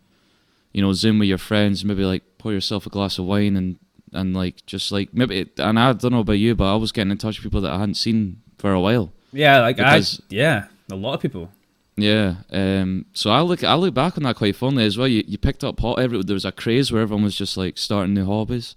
you 0.72 0.82
know, 0.82 0.92
Zoom 0.92 1.18
with 1.18 1.28
your 1.28 1.38
friends, 1.38 1.84
maybe 1.84 2.04
like 2.04 2.22
pour 2.38 2.52
yourself 2.52 2.86
a 2.86 2.90
glass 2.90 3.18
of 3.18 3.24
wine 3.24 3.56
and 3.56 3.76
and 4.12 4.34
like 4.34 4.64
just 4.66 4.92
like 4.92 5.12
maybe. 5.12 5.48
And 5.58 5.78
I 5.78 5.92
don't 5.92 6.12
know 6.12 6.20
about 6.20 6.34
you, 6.34 6.54
but 6.54 6.72
I 6.72 6.76
was 6.76 6.92
getting 6.92 7.10
in 7.10 7.18
touch 7.18 7.38
with 7.38 7.44
people 7.44 7.60
that 7.62 7.72
I 7.72 7.78
hadn't 7.78 7.94
seen 7.96 8.40
for 8.58 8.72
a 8.72 8.80
while. 8.80 9.12
Yeah, 9.32 9.60
like 9.60 9.76
Because- 9.76 10.20
I 10.20 10.24
yeah, 10.28 10.66
a 10.90 10.94
lot 10.96 11.14
of 11.14 11.20
people. 11.20 11.50
Yeah. 11.96 12.36
Um. 12.50 13.06
So 13.12 13.30
I 13.30 13.40
look 13.40 13.62
I 13.62 13.74
look 13.74 13.94
back 13.94 14.16
on 14.16 14.24
that 14.24 14.36
quite 14.36 14.56
fondly 14.56 14.84
as 14.84 14.98
well. 14.98 15.06
You 15.08 15.22
you 15.26 15.38
picked 15.38 15.62
up 15.62 15.78
hot 15.80 15.98
every 16.00 16.22
there 16.22 16.34
was 16.34 16.44
a 16.44 16.52
craze 16.52 16.90
where 16.90 17.02
everyone 17.02 17.22
was 17.24 17.36
just 17.36 17.56
like 17.56 17.78
starting 17.78 18.14
new 18.14 18.26
hobbies. 18.26 18.74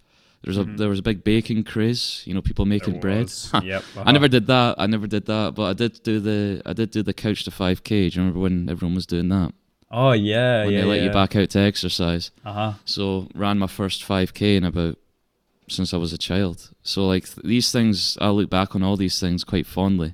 There 0.48 0.64
was 0.64 0.68
a 0.68 0.78
there 0.78 0.90
was 0.90 1.00
a 1.00 1.04
big 1.04 1.24
baking 1.26 1.66
craze. 1.66 2.24
You 2.26 2.34
know, 2.34 2.42
people 2.42 2.66
making 2.66 3.00
bread. 3.02 3.28
Mm-hmm. 3.28 3.68
Yep. 3.68 3.84
I 3.98 4.12
never 4.14 4.28
did 4.30 4.48
that. 4.48 4.76
I 4.78 4.88
never 4.88 5.08
did 5.08 5.26
that, 5.26 5.56
but 5.56 5.64
I 5.64 5.74
did 5.74 6.02
do 6.04 6.20
the 6.22 6.62
I 6.66 6.72
did 6.74 6.92
do 6.92 7.04
the 7.04 7.14
couch 7.14 7.44
to 7.44 7.52
five 7.52 7.84
k. 7.84 8.10
Do 8.10 8.16
you 8.16 8.22
remember 8.22 8.40
when 8.40 8.70
everyone 8.70 8.96
was 8.96 9.06
doing 9.06 9.28
that? 9.30 9.54
Oh 9.92 10.12
yeah, 10.14 10.64
When 10.66 10.74
yeah. 10.74 10.82
they 10.82 10.88
let 10.88 10.98
yeah. 11.00 11.04
you 11.06 11.12
back 11.12 11.36
out 11.36 11.50
to 11.52 11.60
exercise. 11.60 12.32
Uh 12.46 12.54
huh. 12.54 12.74
So 12.86 13.28
ran 13.36 13.58
my 13.60 13.68
first 13.68 14.04
five 14.04 14.34
k 14.34 14.56
in 14.56 14.64
about 14.64 14.98
since 15.70 15.94
I 15.94 15.98
was 15.98 16.14
a 16.14 16.18
child. 16.18 16.70
So 16.82 17.06
like 17.06 17.26
th- 17.26 17.46
these 17.46 17.72
things, 17.72 18.18
I 18.22 18.30
look 18.30 18.50
back 18.50 18.74
on 18.76 18.84
all 18.84 18.96
these 18.96 19.20
things 19.20 19.44
quite 19.44 19.66
fondly. 19.66 20.14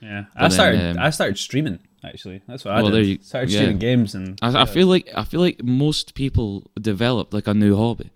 Yeah. 0.00 0.24
But 0.34 0.38
I 0.38 0.42
then, 0.42 0.50
started. 0.50 0.90
um, 0.90 0.98
I 0.98 1.10
started 1.10 1.38
streaming 1.38 1.78
actually. 2.04 2.42
That's 2.46 2.64
what 2.64 2.74
I 2.74 2.82
did. 2.82 2.92
there 2.92 3.02
you- 3.02 3.18
started 3.22 3.50
yeah. 3.50 3.58
streaming 3.60 3.78
games 3.78 4.14
and. 4.14 4.38
I, 4.42 4.62
I 4.62 4.64
feel 4.66 4.86
like 4.86 5.08
I 5.16 5.24
feel 5.24 5.40
like 5.40 5.62
most 5.62 6.14
people 6.14 6.70
develop 6.80 7.32
like 7.32 7.46
a 7.46 7.54
new 7.54 7.76
hobby. 7.76 8.10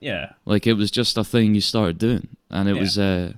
Yeah. 0.00 0.32
Like 0.46 0.66
it 0.66 0.74
was 0.74 0.90
just 0.90 1.18
a 1.18 1.24
thing 1.24 1.54
you 1.54 1.60
started 1.60 1.98
doing, 1.98 2.28
and 2.50 2.68
it 2.68 2.74
Yeah. 2.74 2.80
was 2.80 2.98
uh 2.98 3.32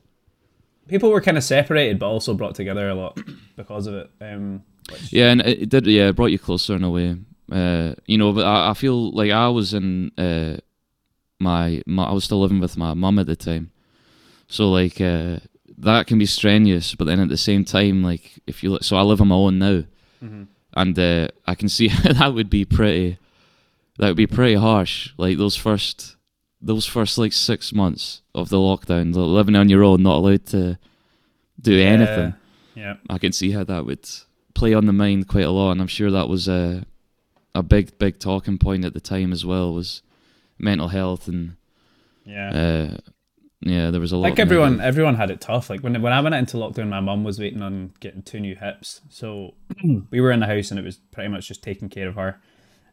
People 0.88 1.11
were 1.11 1.21
kind 1.21 1.38
of 1.38 1.45
separated, 1.45 1.99
but 1.99 2.07
also 2.09 2.35
brought 2.35 2.54
together 2.54 2.88
a 2.88 2.95
lot 2.95 3.19
because 3.57 3.87
of 3.87 3.95
it. 3.95 4.11
Um, 4.21 4.62
which- 4.90 5.12
yeah, 5.12 5.31
and 5.31 5.40
it, 5.40 5.69
did 5.69 5.87
yeah 5.87 6.09
it 6.09 6.16
brought 6.16 6.33
you 6.33 6.38
closer 6.38 6.75
in 6.76 6.85
a 6.85 6.90
way. 6.90 7.16
Uh, 7.50 7.95
you 8.07 8.19
know, 8.19 8.33
but 8.33 8.45
I, 8.47 8.71
I 8.71 8.75
feel 8.75 9.11
like 9.12 9.31
I 9.31 9.49
was 9.49 9.75
in 9.75 10.11
uh 10.19 10.57
my, 11.40 11.83
my 11.87 12.04
I 12.04 12.12
was 12.12 12.25
still 12.25 12.40
living 12.40 12.61
with 12.61 12.76
my 12.76 12.95
mum 12.95 13.19
at 13.19 13.26
the 13.26 13.37
time, 13.37 13.71
so 14.49 14.71
like 14.71 15.00
uh 15.00 15.38
that 15.78 16.07
can 16.07 16.19
be 16.19 16.26
strenuous. 16.26 16.95
But 16.95 17.07
then 17.07 17.21
at 17.21 17.28
the 17.28 17.37
same 17.37 17.64
time, 17.64 18.02
like 18.02 18.38
if 18.47 18.62
you 18.62 18.73
li- 18.73 18.78
so 18.83 18.97
I 18.97 19.02
live 19.02 19.21
on 19.21 19.28
my 19.28 19.35
own 19.35 19.59
now, 19.59 19.83
Mhm. 20.23 20.47
and 20.75 20.99
uh, 20.99 21.28
I 21.47 21.54
can 21.57 21.69
see 21.69 21.88
that 22.04 22.35
would 22.35 22.50
be 22.50 22.64
pretty 22.64 23.19
that 23.99 24.09
would 24.09 24.16
be 24.16 24.26
pretty 24.26 24.54
harsh. 24.54 25.12
Like 25.16 25.38
those 25.38 25.57
first 25.57 26.16
those 26.62 26.87
first 26.87 27.19
like 27.19 27.33
six 27.33 27.73
months 27.73 28.23
of 28.35 28.49
the 28.49 28.57
lockdown, 28.59 29.14
living 29.14 29.57
on 29.57 29.69
your 29.69 29.83
own, 29.85 30.02
not 30.02 30.16
allowed 30.16 30.47
to 30.47 30.78
do 31.61 31.81
anything. 31.81 32.35
Yeah. 32.75 32.95
I 33.11 33.19
can 33.19 33.33
see 33.33 33.50
how 33.50 33.64
that 33.64 33.85
would 33.85 34.09
play 34.54 34.73
on 34.75 34.87
the 34.87 34.92
mind 34.92 35.28
quite 35.28 35.45
a 35.45 35.50
lot, 35.50 35.73
and 35.73 35.81
I'm 35.81 35.87
sure 35.88 36.11
that 36.11 36.28
was 36.28 36.49
a 36.49 36.85
a 37.54 37.62
big 37.62 37.99
big 37.99 38.19
talking 38.19 38.57
point 38.59 38.85
at 38.85 38.95
the 38.95 39.00
time 39.00 39.31
as 39.33 39.45
well 39.45 39.75
was 39.75 40.02
mental 40.59 40.88
health 40.88 41.28
and 41.28 41.57
Yeah. 42.25 42.50
uh, 42.50 42.97
yeah, 43.61 43.90
there 43.90 44.00
was 44.00 44.11
a 44.12 44.16
lot. 44.16 44.31
like 44.31 44.38
everyone, 44.38 44.73
negative- 44.78 44.87
everyone 44.87 45.14
had 45.16 45.31
it 45.31 45.40
tough. 45.40 45.69
Like 45.69 45.81
when 45.81 46.00
when 46.00 46.12
I 46.12 46.21
went 46.21 46.35
into 46.35 46.57
lockdown, 46.57 46.88
my 46.88 47.00
mum 47.00 47.25
was 47.25 47.38
waiting 47.38 47.61
on 47.62 47.92
getting 48.00 48.23
two 48.23 48.40
new 48.40 48.57
hips, 48.57 49.00
so 49.11 49.54
we 50.11 50.21
were 50.21 50.31
in 50.33 50.40
the 50.40 50.47
house 50.47 50.71
and 50.71 50.78
it 50.81 50.85
was 50.85 50.97
pretty 51.11 51.28
much 51.28 51.49
just 51.49 51.62
taking 51.62 51.88
care 51.90 52.09
of 52.09 52.14
her. 52.14 52.40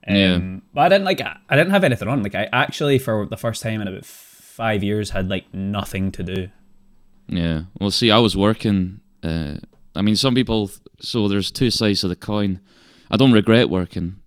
Um, 0.08 0.16
Yeah. 0.16 0.60
But 0.74 0.82
I 0.82 0.90
didn't 0.90 1.06
like. 1.06 1.22
I 1.22 1.56
didn't 1.56 1.72
have 1.72 1.84
anything 1.84 2.08
on. 2.08 2.24
Like 2.24 2.36
I 2.36 2.48
actually, 2.52 3.00
for 3.00 3.26
the 3.26 3.38
first 3.38 3.62
time 3.62 3.82
in 3.82 3.88
about 3.88 4.06
five 4.06 4.84
years, 4.84 5.12
had 5.12 5.30
like 5.30 5.54
nothing 5.54 6.12
to 6.14 6.24
do. 6.24 6.50
Yeah. 7.28 7.64
Well, 7.80 7.92
see, 7.92 8.12
I 8.12 8.20
was 8.20 8.36
working. 8.36 9.02
Uh, 9.24 9.56
I 9.96 10.02
mean, 10.02 10.16
some 10.16 10.36
people. 10.36 10.72
So 11.00 11.28
there's 11.28 11.52
two 11.52 11.70
sides 11.70 12.04
of 12.04 12.10
the 12.10 12.16
coin. 12.16 12.60
I 13.12 13.18
don't 13.18 13.32
regret 13.32 13.70
working 13.70 14.18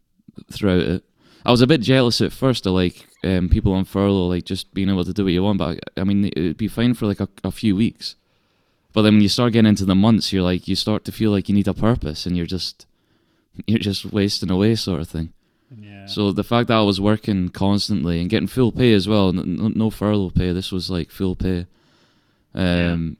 throughout 0.50 0.81
it. 0.81 1.05
I 1.45 1.50
was 1.50 1.61
a 1.61 1.67
bit 1.67 1.81
jealous 1.81 2.21
at 2.21 2.33
first 2.33 2.67
of 2.67 2.73
like 2.73 3.09
um, 3.25 3.49
people 3.49 3.73
on 3.73 3.85
furlough, 3.85 4.29
like 4.29 4.45
just 4.45 4.73
being 4.75 4.88
able 4.88 5.05
to 5.05 5.12
do 5.12 5.25
what 5.25 5.33
you 5.33 5.43
want. 5.43 5.59
But 5.59 5.81
I 5.97 6.05
mean, 6.05 6.26
it'd 6.26 6.57
be 6.57 6.69
fine 6.69 6.95
for 6.95 7.07
like 7.07 7.21
a, 7.21 7.29
a 7.45 7.50
few 7.50 7.75
weeks. 7.75 8.17
But 8.93 9.02
then 9.02 9.14
when 9.14 9.23
you 9.23 9.29
start 9.29 9.55
getting 9.55 9.69
into 9.69 9.85
the 9.85 9.95
months, 9.95 10.33
you're 10.33 10.43
like, 10.43 10.69
you 10.69 10.76
start 10.76 11.05
to 11.07 11.12
feel 11.12 11.31
like 11.31 11.49
you 11.49 11.55
need 11.55 11.67
a 11.69 11.75
purpose, 11.75 12.26
and 12.26 12.37
you're 12.37 12.47
just, 12.47 12.87
you're 13.67 13.79
just 13.79 14.12
wasting 14.12 14.50
away, 14.50 14.75
sort 14.75 15.00
of 15.00 15.09
thing. 15.09 15.33
Yeah. 15.79 16.07
So 16.07 16.33
the 16.33 16.45
fact 16.45 16.69
that 16.69 16.76
I 16.76 16.83
was 16.83 17.00
working 17.00 17.49
constantly 17.49 18.21
and 18.21 18.29
getting 18.29 18.49
full 18.49 18.73
pay 18.73 18.93
as 18.93 19.09
well, 19.09 19.29
n- 19.29 19.57
no, 19.57 19.69
no 19.69 19.91
furlough 19.91 20.31
pay. 20.31 20.52
This 20.52 20.73
was 20.73 20.91
like 20.91 21.11
full 21.11 21.37
pay. 21.37 21.67
Um, 22.55 23.17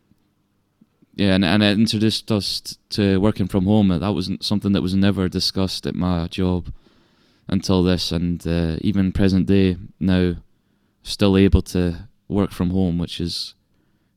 yeah, 1.15 1.35
and, 1.35 1.45
and 1.45 1.63
it 1.63 1.79
introduced 1.79 2.31
us 2.33 2.79
to 2.91 3.21
working 3.21 3.47
from 3.47 3.65
home. 3.65 3.89
That 3.89 4.15
wasn't 4.15 4.45
something 4.45 4.73
that 4.73 4.83
was 4.83 4.95
never 4.95 5.29
discussed 5.29 5.87
at 5.87 5.95
my 5.95 6.27
job 6.29 6.73
until 7.49 7.83
this, 7.83 8.13
and 8.13 8.47
uh, 8.47 8.77
even 8.81 9.13
present 9.13 9.47
day 9.47 9.77
now, 10.01 10.37
still 11.03 11.37
able 11.37 11.63
to 11.63 12.09
work 12.29 12.51
from 12.51 12.71
home, 12.71 12.99
which 12.99 13.21
is 13.21 13.55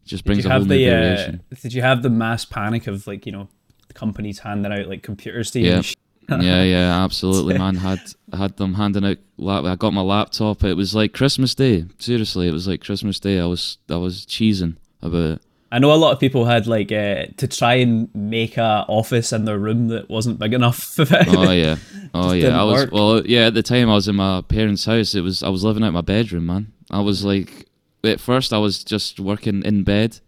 just 0.06 0.24
did 0.24 0.28
brings 0.30 0.44
you 0.46 0.50
a 0.50 0.54
whole 0.54 0.62
have 0.62 0.70
new 0.70 0.78
the 0.78 0.90
uh. 0.90 1.56
Did 1.62 1.74
you 1.74 1.82
have 1.82 2.02
the 2.02 2.10
mass 2.10 2.46
panic 2.46 2.88
of 2.88 3.08
like 3.08 3.26
you 3.26 3.32
know 3.32 3.50
companies 3.94 4.40
handing 4.40 4.72
out 4.72 4.88
like 4.88 5.04
computers 5.04 5.52
to 5.52 5.60
you? 5.60 5.72
Yeah. 5.72 5.82
Yeah, 6.30 6.64
yeah, 6.76 7.04
absolutely, 7.04 7.58
man. 7.58 7.76
Had 7.76 8.02
had 8.34 8.58
them 8.58 8.74
handing 8.76 9.06
out. 9.06 9.18
lap- 9.38 9.66
I 9.66 9.76
got 9.76 9.94
my 9.94 10.02
laptop. 10.02 10.64
It 10.64 10.76
was 10.76 10.96
like 10.96 11.14
Christmas 11.14 11.56
Day. 11.56 11.86
Seriously, 12.00 12.48
it 12.48 12.54
was 12.54 12.68
like 12.68 12.84
Christmas 12.84 13.20
Day. 13.20 13.40
I 13.40 13.46
was 13.46 13.78
I 13.90 13.98
was 13.98 14.26
cheesing 14.26 14.78
about 15.02 15.32
it. 15.36 15.42
I 15.72 15.80
know 15.80 15.92
a 15.92 15.96
lot 15.96 16.14
of 16.14 16.20
people 16.20 16.46
had 16.46 16.68
like 16.68 16.92
uh, 16.92 17.26
to 17.38 17.48
try 17.48 17.76
and 17.76 18.08
make 18.16 18.56
a 18.58 18.86
office 18.88 19.34
in 19.34 19.46
their 19.46 19.58
room 19.60 19.90
that 19.90 20.10
wasn't 20.10 20.40
big 20.40 20.54
enough. 20.54 20.98
Oh 21.28 21.52
yeah, 21.52 21.78
oh 22.14 22.34
yeah. 22.34 22.60
I 22.60 22.64
was 22.64 22.82
work. 22.84 22.92
well, 22.94 23.26
yeah. 23.26 23.48
At 23.48 23.56
the 23.56 23.64
time, 23.64 23.90
I 23.90 23.96
was 23.96 24.08
in 24.08 24.16
my 24.16 24.42
parents' 24.42 24.86
house. 24.86 25.16
It 25.16 25.22
was 25.22 25.44
I 25.44 25.50
was 25.50 25.64
living 25.64 25.84
out 25.84 25.94
my 25.94 26.02
bedroom, 26.02 26.46
man. 26.46 26.72
I 26.92 27.02
was 27.02 27.26
like, 27.26 27.68
at 28.04 28.20
first, 28.20 28.54
I 28.54 28.58
was 28.60 28.84
just 28.84 29.20
working 29.20 29.64
in 29.64 29.84
bed. 29.84 30.20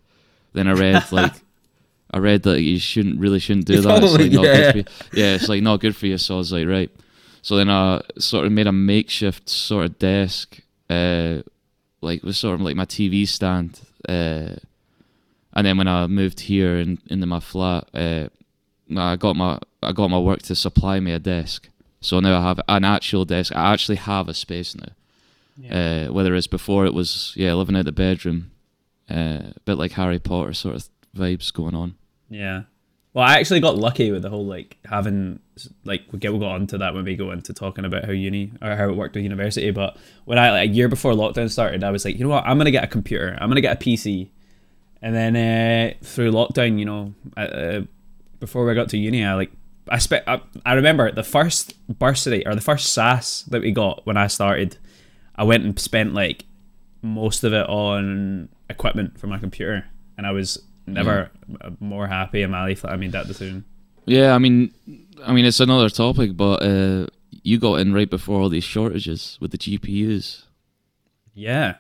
Then 0.54 0.68
I 0.68 0.74
read 0.74 1.12
like, 1.12 1.34
I 2.12 2.20
read 2.20 2.44
that 2.44 2.62
you 2.62 2.80
shouldn't 2.80 3.20
really 3.20 3.40
shouldn't 3.40 3.66
do 3.68 3.82
that. 3.82 4.04
It's 4.04 4.14
like 4.14 4.32
not 4.32 4.44
Yeah. 4.46 4.72
good 4.72 4.72
for 4.72 4.78
you. 5.14 5.22
Yeah, 5.24 5.36
it's 5.36 5.50
like 5.50 5.62
not 5.64 5.80
good 5.80 5.96
for 5.96 6.08
you. 6.08 6.18
So 6.18 6.36
I 6.36 6.38
was 6.38 6.52
like, 6.52 6.68
right. 6.68 6.90
So 7.42 7.56
then 7.58 7.70
I 7.70 8.02
sort 8.18 8.46
of 8.46 8.52
made 8.52 8.68
a 8.68 8.72
makeshift 8.72 9.50
sort 9.50 9.86
of 9.86 10.00
desk, 10.00 10.60
uh, 10.90 11.42
like 12.02 12.24
was 12.24 12.38
sort 12.38 12.56
of 12.56 12.62
like 12.62 12.76
my 12.76 12.86
TV 12.86 13.28
stand, 13.28 13.82
uh, 14.08 14.56
and 15.54 15.66
then 15.66 15.78
when 15.78 15.88
I 15.88 16.06
moved 16.08 16.42
here 16.42 16.78
in, 16.78 17.00
into 17.10 17.26
my 17.26 17.40
flat, 17.40 17.88
uh, 17.94 18.28
I 18.96 19.16
got 19.16 19.36
my 19.36 19.60
I 19.82 19.92
got 19.92 20.10
my 20.10 20.20
work 20.20 20.42
to 20.44 20.56
supply 20.56 21.00
me 21.00 21.12
a 21.14 21.20
desk. 21.20 21.70
So 22.02 22.20
now 22.20 22.38
I 22.40 22.44
have 22.44 22.60
an 22.68 22.84
actual 22.84 23.26
desk. 23.26 23.56
I 23.56 23.74
actually 23.74 23.96
have 23.98 24.30
a 24.30 24.34
space 24.34 24.76
now. 24.76 24.92
Yeah. 25.58 26.06
Uh, 26.10 26.14
whether 26.14 26.36
it's 26.36 26.48
before 26.48 26.86
it 26.86 26.94
was 26.94 27.34
yeah 27.36 27.54
living 27.56 27.76
out 27.76 27.86
the 27.86 27.92
bedroom, 27.92 28.52
uh, 29.10 29.42
a 29.56 29.60
bit 29.66 29.78
like 29.78 29.94
Harry 29.94 30.20
Potter 30.20 30.54
sort 30.54 30.76
of 30.76 30.88
vibes 31.18 31.52
going 31.54 31.76
on. 31.76 31.96
Yeah. 32.30 32.64
Well, 33.14 33.26
I 33.26 33.40
actually 33.40 33.62
got 33.62 33.78
lucky 33.78 34.12
with 34.12 34.22
the 34.22 34.30
whole 34.30 34.46
like 34.46 34.78
having 34.86 35.40
like 35.86 36.04
we 36.12 36.20
get 36.20 36.32
we'll 36.32 36.40
go 36.40 36.48
on 36.50 36.68
to 36.68 36.78
that 36.78 36.94
when 36.94 37.04
we 37.04 37.16
go 37.16 37.32
into 37.32 37.52
talking 37.52 37.84
about 37.84 38.06
how 38.06 38.12
uni 38.12 38.52
or 38.62 38.76
how 38.76 38.90
it 38.90 38.96
worked 38.96 39.16
with 39.16 39.24
university. 39.24 39.72
But 39.72 39.98
when 40.26 40.38
I 40.38 40.52
like 40.52 40.70
a 40.70 40.74
year 40.74 40.88
before 40.88 41.14
lockdown 41.14 41.50
started, 41.50 41.84
I 41.84 41.90
was 41.90 42.06
like, 42.06 42.18
you 42.18 42.24
know 42.24 42.30
what, 42.30 42.46
I'm 42.46 42.58
gonna 42.58 42.72
get 42.72 42.84
a 42.84 42.88
computer. 42.88 43.36
I'm 43.42 43.50
gonna 43.50 43.62
get 43.62 43.82
a 43.82 43.84
PC. 43.84 44.30
And 45.02 45.16
then 45.16 45.36
uh, 45.36 45.94
through 46.04 46.32
lockdown, 46.32 46.78
you 46.78 46.86
know, 46.86 47.14
uh, 47.36 47.82
before 48.40 48.66
we 48.66 48.76
got 48.76 48.90
to 48.90 48.98
uni, 48.98 49.24
I 49.24 49.34
like 49.34 49.52
I 49.90 49.98
spent. 50.00 50.24
I, 50.28 50.42
I 50.66 50.74
remember 50.74 51.12
the 51.12 51.24
first 51.24 51.74
bursary 51.88 52.46
or 52.46 52.56
the 52.56 52.62
first 52.62 52.94
SAAS 52.94 53.46
that 53.46 53.62
we 53.62 53.72
got 53.72 54.06
when 54.06 54.18
I 54.18 54.28
started. 54.28 54.78
I 55.36 55.44
went 55.44 55.64
and 55.64 55.80
spent 55.80 56.14
like 56.14 56.46
most 57.02 57.44
of 57.44 57.54
it 57.54 57.68
on 57.68 58.50
equipment 58.70 59.20
for 59.20 59.28
my 59.28 59.38
computer, 59.38 59.86
and 60.18 60.28
I 60.28 60.32
was 60.32 60.62
never 60.88 61.30
more 61.80 62.08
happy 62.08 62.42
in 62.42 62.52
my 62.52 62.62
life 62.64 62.82
that 62.82 62.92
I 62.92 62.96
made 62.96 63.12
that 63.12 63.28
decision. 63.28 63.66
Yeah, 64.06 64.34
I 64.34 64.38
mean, 64.40 64.74
I 65.24 65.34
mean 65.34 65.46
it's 65.46 65.60
another 65.60 65.90
topic, 65.90 66.36
but 66.38 66.64
uh, 66.64 67.08
you 67.44 67.60
got 67.60 67.76
in 67.82 67.94
right 67.94 68.10
before 68.10 68.40
all 68.42 68.50
these 68.50 68.64
shortages 68.64 69.38
with 69.42 69.52
the 69.52 69.58
GPUs. 69.58 70.44
Yeah, 71.34 71.76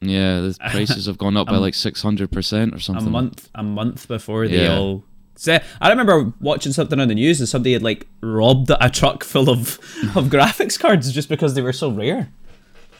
Yeah, 0.00 0.40
the 0.40 0.56
prices 0.70 1.06
have 1.06 1.18
gone 1.18 1.36
up 1.36 1.46
by 1.48 1.56
like 1.56 1.74
six 1.74 2.00
hundred 2.02 2.30
percent 2.30 2.74
or 2.74 2.78
something. 2.78 3.06
a 3.06 3.10
month 3.10 3.50
a 3.54 3.62
month 3.62 4.08
before 4.08 4.48
they 4.48 4.64
Yeah. 4.64 4.78
all. 4.78 5.04
So 5.36 5.58
I 5.80 5.88
remember 5.90 6.32
watching 6.40 6.72
something 6.72 7.00
on 7.00 7.08
the 7.08 7.14
news 7.16 7.40
and 7.40 7.48
somebody 7.48 7.72
had 7.72 7.82
like 7.82 8.06
robbed 8.20 8.70
a 8.70 8.88
truck 8.88 9.24
full 9.24 9.50
of 9.50 9.78
of 10.16 10.26
graphics 10.30 10.78
cards 10.78 11.12
just 11.12 11.28
because 11.28 11.54
they 11.54 11.62
were 11.62 11.72
so 11.72 11.90
rare. 11.90 12.30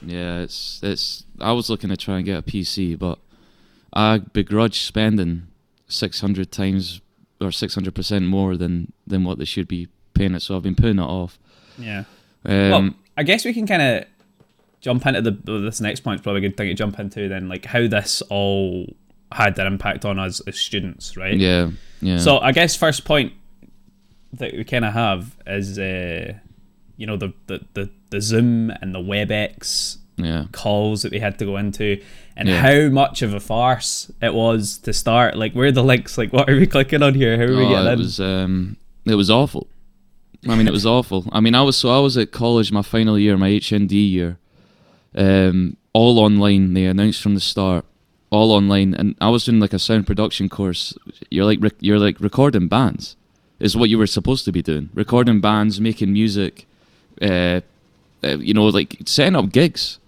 Yeah, 0.05 0.41
it's 0.41 0.81
it's. 0.83 1.25
I 1.41 1.53
was 1.53 1.71
looking 1.71 1.91
to 1.91 1.97
try 1.97 2.17
and 2.17 2.25
get 2.27 2.39
a 2.39 2.43
PC, 2.43 2.99
but 2.99 3.19
I 3.95 4.19
begrudge 4.19 4.81
spending 4.81 5.47
six 5.87 6.21
hundred 6.21 6.51
times 6.51 7.01
or 7.41 7.53
six 7.53 7.75
hundred 7.75 7.95
percent 7.95 8.27
more 8.27 8.57
than 8.57 8.93
than 9.07 9.25
what 9.25 9.39
they 9.39 9.45
should 9.45 9.69
be 9.69 9.89
paying 10.15 10.35
it. 10.35 10.41
So 10.41 10.57
I've 10.57 10.63
been 10.63 10.75
putting 10.75 10.99
it 10.99 11.03
off. 11.03 11.39
Yeah. 11.79 12.05
Um, 12.45 12.71
well, 12.71 12.91
I 13.17 13.23
guess 13.23 13.45
we 13.45 13.55
can 13.55 13.67
kind 13.67 13.83
of 13.83 14.05
jump 14.81 15.07
into 15.07 15.23
the 15.23 15.31
this 15.61 15.81
next 15.81 16.01
point. 16.01 16.23
Probably 16.23 16.45
a 16.45 16.49
good 16.49 16.57
thing 16.57 16.69
to 16.69 16.75
jump 16.75 16.99
into 16.99 17.29
then, 17.29 17.49
like 17.49 17.65
how 17.65 17.87
this 17.87 18.23
all 18.23 18.95
had 19.33 19.59
an 19.59 19.67
impact 19.67 20.05
on 20.05 20.19
us 20.19 20.41
as 20.47 20.59
students, 20.59 21.17
right? 21.17 21.37
yeah, 21.37 21.71
yeah. 22.01 22.19
So 22.19 22.39
I 22.39 22.53
guess 22.53 22.77
first 22.77 23.05
point 23.05 23.33
that 24.35 24.53
we 24.53 24.65
kind 24.65 24.85
of 24.85 24.93
have 24.93 25.37
is, 25.47 25.79
uh, 25.79 26.35
you 26.97 27.07
know, 27.07 27.17
the, 27.17 27.33
the 27.47 27.65
the 27.75 27.91
the 28.11 28.21
Zoom 28.21 28.71
and 28.71 28.95
the 28.95 29.01
WebEx 29.01 29.99
yeah, 30.17 30.45
calls 30.53 31.03
that 31.03 31.13
we 31.13 31.19
had 31.19 31.39
to 31.41 31.45
go 31.45 31.57
into, 31.57 32.01
and 32.37 32.49
Yeah. 32.49 32.61
how 32.61 32.89
much 32.91 33.23
of 33.23 33.35
a 33.35 33.41
farce 33.41 34.11
it 34.23 34.33
was 34.35 34.79
to 34.79 34.93
start. 34.93 35.37
Like, 35.37 35.53
where 35.55 35.67
are 35.69 35.73
the 35.73 35.83
links? 35.85 36.17
Like, 36.19 36.33
what 36.33 36.49
are 36.49 36.57
we 36.57 36.67
clicking 36.67 37.03
on 37.03 37.15
here? 37.15 37.37
How 37.37 37.45
are 37.53 37.57
we 37.57 37.65
Oh, 37.65 37.69
getting 37.69 37.87
it 37.89 37.93
in? 37.95 37.99
was 37.99 38.21
um, 38.21 38.77
it 39.07 39.15
was 39.17 39.31
awful. 39.31 39.67
I 40.49 40.55
mean, 40.57 40.69
it 40.69 40.73
was 40.73 40.87
awful. 40.97 41.27
I 41.33 41.41
mean, 41.41 41.55
I 41.55 41.63
was 41.63 41.77
so 41.77 41.91
I 41.91 41.99
was 42.01 42.17
at 42.17 42.31
college 42.33 42.71
my 42.73 42.83
final 42.83 43.19
year, 43.19 43.37
my 43.37 43.51
HND 43.51 43.93
year, 44.11 44.39
um, 45.17 45.77
all 45.93 46.19
online. 46.19 46.75
They 46.75 46.87
announced 46.87 47.23
from 47.23 47.35
the 47.35 47.41
start, 47.41 47.85
all 48.31 48.53
online, 48.53 48.95
and 48.95 49.15
I 49.21 49.31
was 49.31 49.45
doing 49.45 49.61
like 49.61 49.73
a 49.73 49.79
sound 49.79 50.07
production 50.07 50.49
course. 50.49 50.95
You're 51.31 51.45
like 51.45 51.59
rec- 51.63 51.81
you're 51.81 51.99
like 51.99 52.21
recording 52.21 52.69
bands, 52.69 53.17
is 53.61 53.77
what 53.77 53.91
you 53.91 53.99
were 53.99 54.07
supposed 54.07 54.45
to 54.45 54.53
be 54.53 54.63
doing. 54.63 54.91
Recording 54.95 55.41
bands, 55.41 55.81
making 55.81 56.13
music, 56.13 56.67
uh, 57.23 57.61
uh, 58.23 58.39
you 58.39 58.55
know, 58.55 58.67
like 58.67 58.97
setting 59.07 59.37
up 59.37 59.51
gigs, 59.53 59.99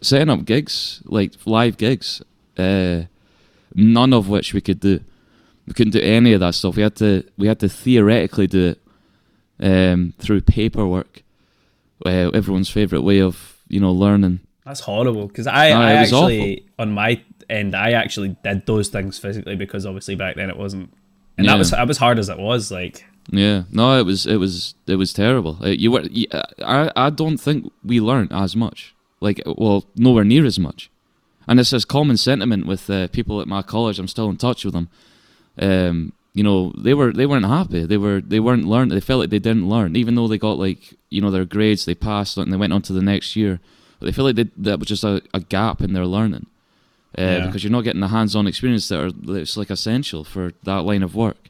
setting 0.00 0.30
up 0.30 0.44
gigs, 0.44 1.02
like 1.04 1.32
live 1.44 1.76
gigs. 1.76 2.22
Uh, 2.56 3.02
none 3.74 4.12
of 4.12 4.28
which 4.28 4.54
we 4.54 4.60
could 4.60 4.80
do. 4.80 5.00
We 5.66 5.74
couldn't 5.74 5.92
do 5.92 6.00
any 6.00 6.32
of 6.32 6.40
that 6.40 6.54
stuff. 6.54 6.76
We 6.76 6.82
had 6.82 6.96
to 6.96 7.24
we 7.36 7.46
had 7.46 7.60
to 7.60 7.68
theoretically 7.68 8.46
do 8.46 8.74
it 8.74 8.80
um, 9.60 10.14
through 10.18 10.42
paperwork. 10.42 11.22
Uh, 12.04 12.30
everyone's 12.34 12.70
favorite 12.70 13.02
way 13.02 13.20
of 13.20 13.58
you 13.68 13.80
know 13.80 13.92
learning. 13.92 14.40
That's 14.64 14.80
horrible 14.80 15.28
because 15.28 15.46
I, 15.46 15.70
No, 15.70 15.80
I 15.80 15.92
actually 15.92 16.66
on 16.78 16.92
my 16.92 17.22
end 17.48 17.76
I 17.76 17.92
actually 17.92 18.36
did 18.42 18.66
those 18.66 18.88
things 18.88 19.18
physically 19.18 19.54
because 19.54 19.86
obviously 19.86 20.16
back 20.16 20.36
then 20.36 20.50
it 20.50 20.56
wasn't, 20.56 20.92
and 21.38 21.48
that 21.48 21.58
was 21.58 21.70
that 21.70 21.86
was 21.86 21.98
hard 21.98 22.18
as 22.18 22.28
it 22.28 22.38
was. 22.38 22.70
Like, 22.70 23.04
Yeah, 23.30 23.62
no, 23.70 23.98
it 23.98 24.04
was 24.04 24.26
it 24.26 24.36
was 24.36 24.74
it 24.86 24.96
was 24.96 25.12
terrible. 25.12 25.58
Uh, 25.62 25.68
you 25.68 25.90
were 25.92 26.02
you, 26.02 26.26
I 26.64 26.90
I 26.96 27.10
don't 27.10 27.38
think 27.38 27.72
we 27.84 28.00
learned 28.00 28.32
as 28.32 28.56
much. 28.56 28.94
Like 29.20 29.42
well, 29.46 29.84
nowhere 29.96 30.24
near 30.24 30.44
as 30.44 30.58
much. 30.58 30.90
And 31.48 31.60
it's 31.60 31.70
this 31.70 31.84
common 31.84 32.16
sentiment 32.16 32.66
with 32.66 32.90
uh, 32.90 33.08
people 33.08 33.40
at 33.40 33.46
my 33.46 33.62
college. 33.62 33.98
I'm 33.98 34.08
still 34.08 34.28
in 34.28 34.36
touch 34.36 34.64
with 34.64 34.74
them. 34.74 34.88
Um, 35.58 36.12
you 36.34 36.42
know, 36.42 36.72
they 36.76 36.92
were 36.92 37.12
they 37.12 37.24
weren't 37.26 37.46
happy. 37.46 37.86
They 37.86 37.96
were 37.96 38.20
they 38.20 38.40
weren't 38.40 38.66
learned 38.66 38.90
They 38.90 39.00
felt 39.00 39.20
like 39.20 39.30
they 39.30 39.38
didn't 39.38 39.68
learn, 39.68 39.96
even 39.96 40.16
though 40.16 40.28
they 40.28 40.38
got 40.38 40.58
like 40.58 40.94
you 41.08 41.20
know 41.22 41.30
their 41.30 41.44
grades. 41.46 41.84
They 41.84 41.94
passed 41.94 42.36
and 42.36 42.52
they 42.52 42.56
went 42.58 42.72
on 42.72 42.82
to 42.82 42.92
the 42.92 43.00
next 43.02 43.36
year. 43.36 43.60
But 43.98 44.06
they 44.06 44.12
feel 44.12 44.26
like 44.26 44.36
they, 44.36 44.50
that 44.58 44.78
was 44.78 44.88
just 44.88 45.04
a, 45.04 45.22
a 45.32 45.40
gap 45.40 45.80
in 45.80 45.94
their 45.94 46.04
learning. 46.04 46.46
Uh, 47.16 47.22
Yeah. 47.22 47.46
Because 47.46 47.64
you're 47.64 47.72
not 47.72 47.84
getting 47.84 48.02
the 48.02 48.08
hands-on 48.08 48.46
experience 48.46 48.88
that 48.88 49.00
are 49.00 49.12
that's 49.12 49.56
like 49.56 49.70
essential 49.70 50.24
for 50.24 50.52
that 50.64 50.84
line 50.84 51.02
of 51.02 51.14
work. 51.14 51.48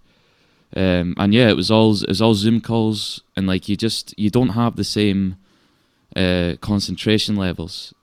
Um, 0.76 1.14
and 1.16 1.34
yeah, 1.34 1.48
it 1.48 1.56
was 1.56 1.70
all 1.70 1.94
it 2.02 2.08
was 2.08 2.22
all 2.22 2.34
Zoom 2.34 2.60
calls, 2.60 3.22
and 3.36 3.46
like 3.48 3.68
you 3.68 3.76
just 3.76 4.14
you 4.18 4.30
don't 4.30 4.50
have 4.50 4.76
the 4.76 4.84
same 4.84 5.36
uh, 6.16 6.56
concentration 6.60 7.36
levels. 7.36 7.94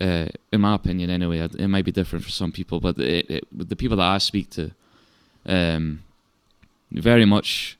Uh, 0.00 0.26
in 0.52 0.60
my 0.60 0.74
opinion, 0.74 1.10
anyway, 1.10 1.38
it 1.38 1.68
might 1.68 1.84
be 1.84 1.92
different 1.92 2.24
for 2.24 2.30
some 2.30 2.52
people, 2.52 2.80
but 2.80 2.98
it, 2.98 3.30
it, 3.30 3.44
the 3.52 3.76
people 3.76 3.96
that 3.96 4.06
I 4.06 4.18
speak 4.18 4.48
to, 4.50 4.70
um, 5.44 6.04
very 6.90 7.24
much 7.24 7.76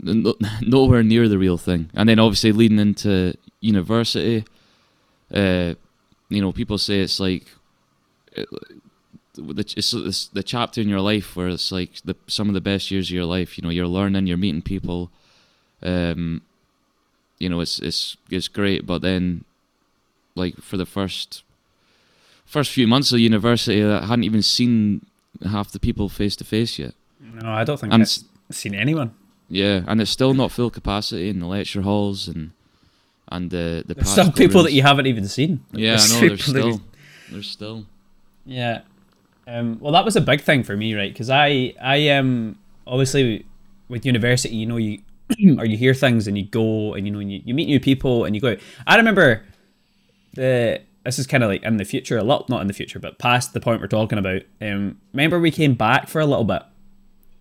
no, 0.00 0.34
nowhere 0.62 1.02
near 1.02 1.28
the 1.28 1.38
real 1.38 1.58
thing. 1.58 1.90
And 1.94 2.08
then 2.08 2.18
obviously 2.18 2.52
leading 2.52 2.78
into 2.78 3.34
university, 3.60 4.44
uh, 5.34 5.74
you 6.28 6.40
know, 6.40 6.52
people 6.52 6.78
say 6.78 7.00
it's 7.00 7.20
like 7.20 7.46
uh, 8.36 8.44
the 9.34 9.72
it's, 9.76 9.92
it's 9.92 10.28
the 10.28 10.42
chapter 10.42 10.80
in 10.80 10.88
your 10.88 11.00
life 11.00 11.36
where 11.36 11.48
it's 11.48 11.72
like 11.72 12.00
the 12.04 12.16
some 12.26 12.48
of 12.48 12.54
the 12.54 12.60
best 12.60 12.90
years 12.90 13.08
of 13.08 13.14
your 13.14 13.24
life. 13.24 13.58
You 13.58 13.62
know, 13.62 13.70
you're 13.70 13.86
learning, 13.86 14.26
you're 14.26 14.36
meeting 14.36 14.62
people. 14.62 15.10
Um, 15.82 16.42
you 17.38 17.48
know, 17.48 17.60
it's 17.60 17.78
it's 17.78 18.16
it's 18.30 18.48
great, 18.48 18.86
but 18.86 19.02
then, 19.02 19.44
like 20.34 20.56
for 20.60 20.76
the 20.76 20.86
first 20.86 21.42
first 22.44 22.70
few 22.70 22.86
months 22.86 23.12
of 23.12 23.18
university, 23.20 23.84
I 23.84 24.06
hadn't 24.06 24.24
even 24.24 24.42
seen 24.42 25.04
half 25.44 25.70
the 25.70 25.78
people 25.78 26.08
face 26.08 26.34
to 26.36 26.44
face 26.44 26.78
yet. 26.78 26.94
no, 27.20 27.50
I 27.50 27.64
don't 27.64 27.78
think 27.78 27.92
And 27.92 28.02
I've 28.02 28.56
seen 28.56 28.74
anyone. 28.74 29.10
yeah, 29.48 29.82
and 29.86 30.00
it's 30.00 30.10
still 30.10 30.34
not 30.34 30.50
full 30.50 30.70
capacity 30.70 31.28
in 31.28 31.38
the 31.40 31.46
lecture 31.46 31.82
halls 31.82 32.28
and 32.28 32.50
and 33.30 33.50
the 33.50 33.84
the 33.86 33.94
There's 33.94 34.08
still 34.10 34.32
people 34.32 34.62
that 34.62 34.72
you 34.72 34.82
haven't 34.82 35.06
even 35.06 35.28
seen. 35.28 35.60
Yeah, 35.72 35.98
I 36.00 36.08
know. 36.08 36.20
There's 36.28 36.42
people 36.42 36.52
that 36.54 36.64
you- 36.66 36.72
still 36.72 36.80
there's 37.30 37.50
still 37.50 37.84
Yeah. 38.46 38.80
Um, 39.46 39.78
well, 39.80 39.92
that 39.92 40.04
was 40.04 40.14
a 40.16 40.20
big 40.20 40.40
thing 40.42 40.62
for 40.62 40.76
me, 40.76 40.94
right? 40.94 41.10
Because 41.12 41.30
I, 41.30 41.74
I 41.80 42.08
um, 42.10 42.56
obviously 42.86 43.44
with 43.88 44.04
university, 44.04 44.54
you 44.56 44.66
know, 44.66 44.76
you 44.78 45.00
or 45.58 45.64
you 45.66 45.76
hear 45.76 45.94
things 45.94 46.26
and 46.26 46.36
you 46.38 46.44
go 46.44 46.94
and 46.94 47.06
you 47.06 47.12
know 47.12 47.18
and 47.20 47.30
you, 47.32 47.40
you 47.44 47.54
meet 47.54 47.66
new 47.66 47.80
people 47.80 48.24
and 48.24 48.34
you 48.34 48.40
go. 48.40 48.56
I 48.86 48.96
remember 48.96 49.44
the 50.34 50.80
this 51.04 51.18
is 51.18 51.26
kind 51.26 51.42
of 51.42 51.48
like 51.50 51.62
in 51.62 51.76
the 51.78 51.84
future, 51.84 52.18
a 52.18 52.22
lot 52.22 52.48
not 52.48 52.60
in 52.60 52.66
the 52.66 52.74
future, 52.74 52.98
but 52.98 53.18
past 53.18 53.52
the 53.54 53.60
point 53.60 53.80
we're 53.80 53.86
talking 53.88 54.18
about. 54.18 54.42
Um, 54.60 55.00
remember 55.12 55.38
we 55.38 55.50
came 55.50 55.74
back 55.74 56.08
for 56.08 56.20
a 56.20 56.26
little 56.26 56.44
bit 56.44 56.62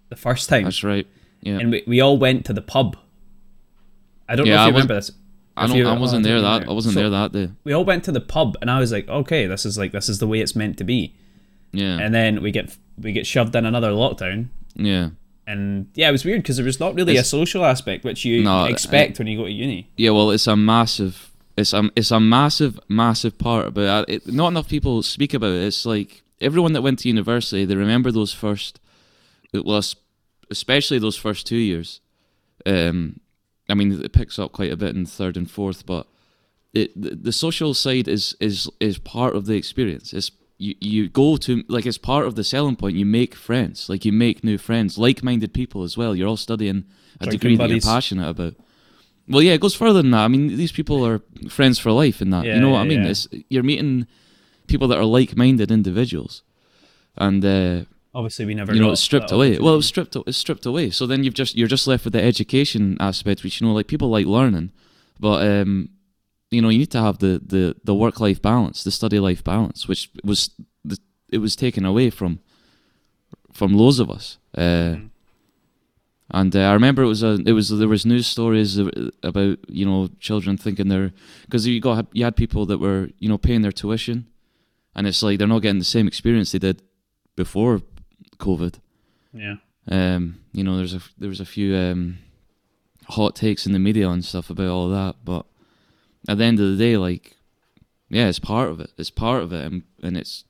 the 0.09 0.15
first 0.15 0.49
time, 0.49 0.63
that's 0.63 0.83
right. 0.83 1.07
Yeah, 1.41 1.59
and 1.59 1.71
we, 1.71 1.83
we 1.85 2.01
all 2.01 2.17
went 2.17 2.45
to 2.45 2.53
the 2.53 2.61
pub. 2.61 2.97
I 4.29 4.35
don't 4.35 4.47
know 4.47 4.53
if 4.53 4.59
I 4.59 4.65
you 4.67 4.71
remember 4.71 4.95
this. 4.95 5.11
I 5.55 5.67
don't. 5.67 5.85
I 5.85 5.95
oh, 5.95 5.99
wasn't 5.99 6.25
I 6.25 6.29
there 6.29 6.41
that. 6.41 6.67
I 6.67 6.71
wasn't 6.71 6.93
So- 6.93 6.99
there 7.01 7.09
that 7.09 7.31
day. 7.31 7.49
We 7.63 7.73
all 7.73 7.85
went 7.85 8.03
to 8.05 8.11
the 8.11 8.21
pub, 8.21 8.57
and 8.61 8.69
I 8.69 8.79
was 8.79 8.91
like, 8.91 9.07
okay, 9.09 9.47
this 9.47 9.65
is 9.65 9.77
like 9.77 9.91
this 9.91 10.07
is 10.09 10.19
the 10.19 10.27
way 10.27 10.39
it's 10.39 10.55
meant 10.55 10.77
to 10.77 10.83
be. 10.83 11.15
Yeah, 11.73 11.97
And 11.99 12.13
then 12.13 12.41
we 12.41 12.51
get 12.51 12.77
we 12.97 13.11
get 13.11 13.27
shoved 13.27 13.55
in 13.55 13.65
another 13.65 13.91
lockdown, 13.91 14.47
yeah, 14.75 15.09
and 15.47 15.87
yeah, 15.95 16.09
it 16.09 16.11
was 16.11 16.25
weird 16.25 16.41
because 16.43 16.57
there 16.57 16.65
was 16.65 16.79
not 16.79 16.93
really 16.95 17.13
It's- 17.13 17.25
a 17.25 17.29
social 17.29 17.63
aspect 17.65 18.03
which 18.03 18.25
you 18.25 18.43
No, 18.43 18.65
expect 18.65 19.17
when 19.17 19.27
you 19.27 19.37
go 19.37 19.45
to 19.45 19.51
uni. 19.51 19.87
yeah. 19.97 20.11
Well, 20.11 20.29
it's 20.31 20.47
a 20.47 20.55
massive. 20.55 21.31
It's 21.57 21.73
a 21.73 21.89
it's 21.95 22.11
a 22.11 22.19
massive 22.19 22.79
massive 22.87 23.37
part, 23.39 23.73
but 23.73 23.85
uh, 23.87 24.05
it, 24.07 24.27
not 24.31 24.49
enough 24.49 24.67
people 24.69 25.01
speak 25.01 25.33
about 25.33 25.53
it. 25.53 25.63
It's 25.63 25.85
like 25.85 26.21
everyone 26.39 26.73
that 26.73 26.83
went 26.83 26.99
to 26.99 27.07
university, 27.07 27.65
they 27.65 27.75
remember 27.75 28.11
those 28.11 28.31
first. 28.33 28.79
It 29.53 29.65
was 29.65 29.95
especially 30.51 30.99
those 30.99 31.17
first 31.17 31.47
two 31.47 31.57
years. 31.57 31.99
Um, 32.65 33.19
I 33.69 33.73
mean, 33.73 33.91
it 34.03 34.11
picks 34.13 34.37
up 34.39 34.51
quite 34.51 34.71
a 34.71 34.77
bit 34.77 34.95
in 34.95 35.05
third 35.05 35.35
and 35.37 35.49
fourth, 35.49 35.85
but 35.85 36.05
it 36.73 36.89
the, 37.01 37.15
the 37.15 37.31
social 37.31 37.73
side 37.73 38.07
is 38.07 38.35
is 38.39 38.69
is 38.79 38.97
part 38.99 39.35
of 39.35 39.45
the 39.45 39.55
experience. 39.55 40.13
It's 40.13 40.31
you 40.57 40.75
you 40.79 41.09
go 41.09 41.37
to 41.37 41.63
like 41.67 41.85
it's 41.85 41.97
part 41.97 42.25
of 42.25 42.35
the 42.35 42.43
selling 42.43 42.75
point. 42.75 42.95
You 42.97 43.05
make 43.05 43.35
friends, 43.35 43.89
like 43.89 44.05
you 44.05 44.11
make 44.11 44.43
new 44.43 44.57
friends, 44.57 44.97
like-minded 44.97 45.53
people 45.53 45.83
as 45.83 45.97
well. 45.97 46.15
You're 46.15 46.27
all 46.27 46.37
studying 46.37 46.85
a 47.19 47.25
Drinking 47.25 47.31
degree 47.39 47.57
that 47.57 47.69
you're 47.69 47.81
passionate 47.81 48.29
about. 48.29 48.55
Well, 49.29 49.41
yeah, 49.41 49.53
it 49.53 49.61
goes 49.61 49.75
further 49.75 50.01
than 50.01 50.11
that. 50.11 50.23
I 50.23 50.27
mean, 50.29 50.47
these 50.55 50.71
people 50.71 51.05
are 51.05 51.21
friends 51.49 51.77
for 51.79 51.91
life, 51.91 52.21
and 52.21 52.31
that 52.33 52.45
Yeah, 52.45 52.55
you 52.55 52.61
know 52.61 52.69
what 52.69 52.77
yeah, 52.77 52.83
I 52.83 52.87
mean. 52.87 53.03
yeah. 53.03 53.09
It's 53.09 53.27
you're 53.49 53.63
meeting 53.63 54.07
people 54.67 54.87
that 54.87 54.97
are 54.97 55.05
like-minded 55.05 55.69
individuals, 55.71 56.43
and 57.17 57.43
uh, 57.45 57.81
Obviously, 58.15 58.45
we 58.45 58.55
never. 58.55 58.73
you 58.73 58.81
know 58.81 58.91
it's 58.91 59.01
stripped 59.01 59.31
away. 59.31 59.49
Well, 59.59 59.75
it 59.75 59.77
opportunity. 59.77 59.77
was 59.77 59.85
stripped. 59.87 60.15
It's 60.27 60.37
stripped 60.37 60.65
away. 60.65 60.89
So 60.91 61.05
then 61.05 61.23
you've 61.23 61.33
just 61.35 61.55
you're 61.55 61.67
just 61.67 61.87
left 61.87 62.03
with 62.05 62.13
the 62.13 62.23
education 62.23 62.97
aspect, 62.99 63.43
which 63.43 63.61
you 63.61 63.67
know, 63.67 63.73
like 63.73 63.87
people 63.87 64.09
like 64.09 64.25
learning, 64.25 64.71
but 65.19 65.45
um, 65.45 65.89
you 66.49 66.61
know, 66.61 66.69
you 66.69 66.79
need 66.79 66.91
to 66.91 67.01
have 67.01 67.17
the 67.19 67.41
the 67.45 67.75
the 67.83 67.93
work 67.95 68.19
life 68.19 68.41
balance, 68.41 68.83
the 68.83 68.91
study 68.91 69.19
life 69.19 69.43
balance, 69.43 69.87
which 69.87 70.09
was 70.23 70.49
the, 70.85 70.97
it 71.29 71.39
was 71.39 71.55
taken 71.55 71.85
away 71.85 72.09
from 72.09 72.39
from 73.53 73.73
loads 73.73 73.99
of 73.99 74.09
us. 74.09 74.37
Uh, 74.57 74.61
Mhm. 74.95 75.09
And 76.29 76.53
uh, 76.55 76.59
I 76.59 76.73
remember 76.73 77.03
it 77.03 77.07
was 77.07 77.23
a 77.23 77.37
it 77.45 77.53
was 77.53 77.69
there 77.69 77.87
was 77.87 78.05
news 78.05 78.27
stories 78.27 78.77
about 79.23 79.57
you 79.69 79.85
know 79.85 80.09
children 80.19 80.57
thinking 80.57 80.89
they're 80.89 81.13
because 81.45 81.65
you 81.65 81.79
got 81.79 82.05
you 82.11 82.25
had 82.25 82.35
people 82.35 82.65
that 82.65 82.79
were 82.79 83.09
you 83.19 83.29
know 83.29 83.37
paying 83.37 83.61
their 83.61 83.71
tuition, 83.71 84.25
and 84.93 85.07
it's 85.07 85.23
like 85.23 85.37
they're 85.37 85.47
not 85.47 85.61
getting 85.61 85.79
the 85.79 85.85
same 85.85 86.05
experience 86.07 86.51
they 86.51 86.59
did 86.59 86.81
before 87.35 87.81
COVID. 88.39 88.73
yeah. 89.33 89.55
Um, 89.89 90.39
you 90.51 90.63
know, 90.65 90.75
there's 90.75 90.93
a 90.93 91.01
there 91.17 91.29
was 91.29 91.39
a 91.39 91.45
few 91.45 91.73
um, 91.77 92.17
hot 93.07 93.33
takes 93.35 93.65
in 93.65 93.71
the 93.71 93.79
media 93.79 94.09
and 94.09 94.25
stuff 94.25 94.49
about 94.49 94.67
all 94.67 94.89
that, 94.89 95.15
but 95.23 95.45
at 96.27 96.37
the 96.37 96.43
end 96.43 96.59
of 96.59 96.69
the 96.69 96.77
day, 96.77 96.97
like, 96.97 97.37
yeah, 98.09 98.27
it's 98.27 98.39
part 98.39 98.69
of 98.69 98.79
it. 98.79 98.91
It's 98.97 99.09
part 99.09 99.43
of 99.43 99.53
it, 99.53 99.65
and 99.65 99.83
and 100.01 100.17
it's 100.17 100.45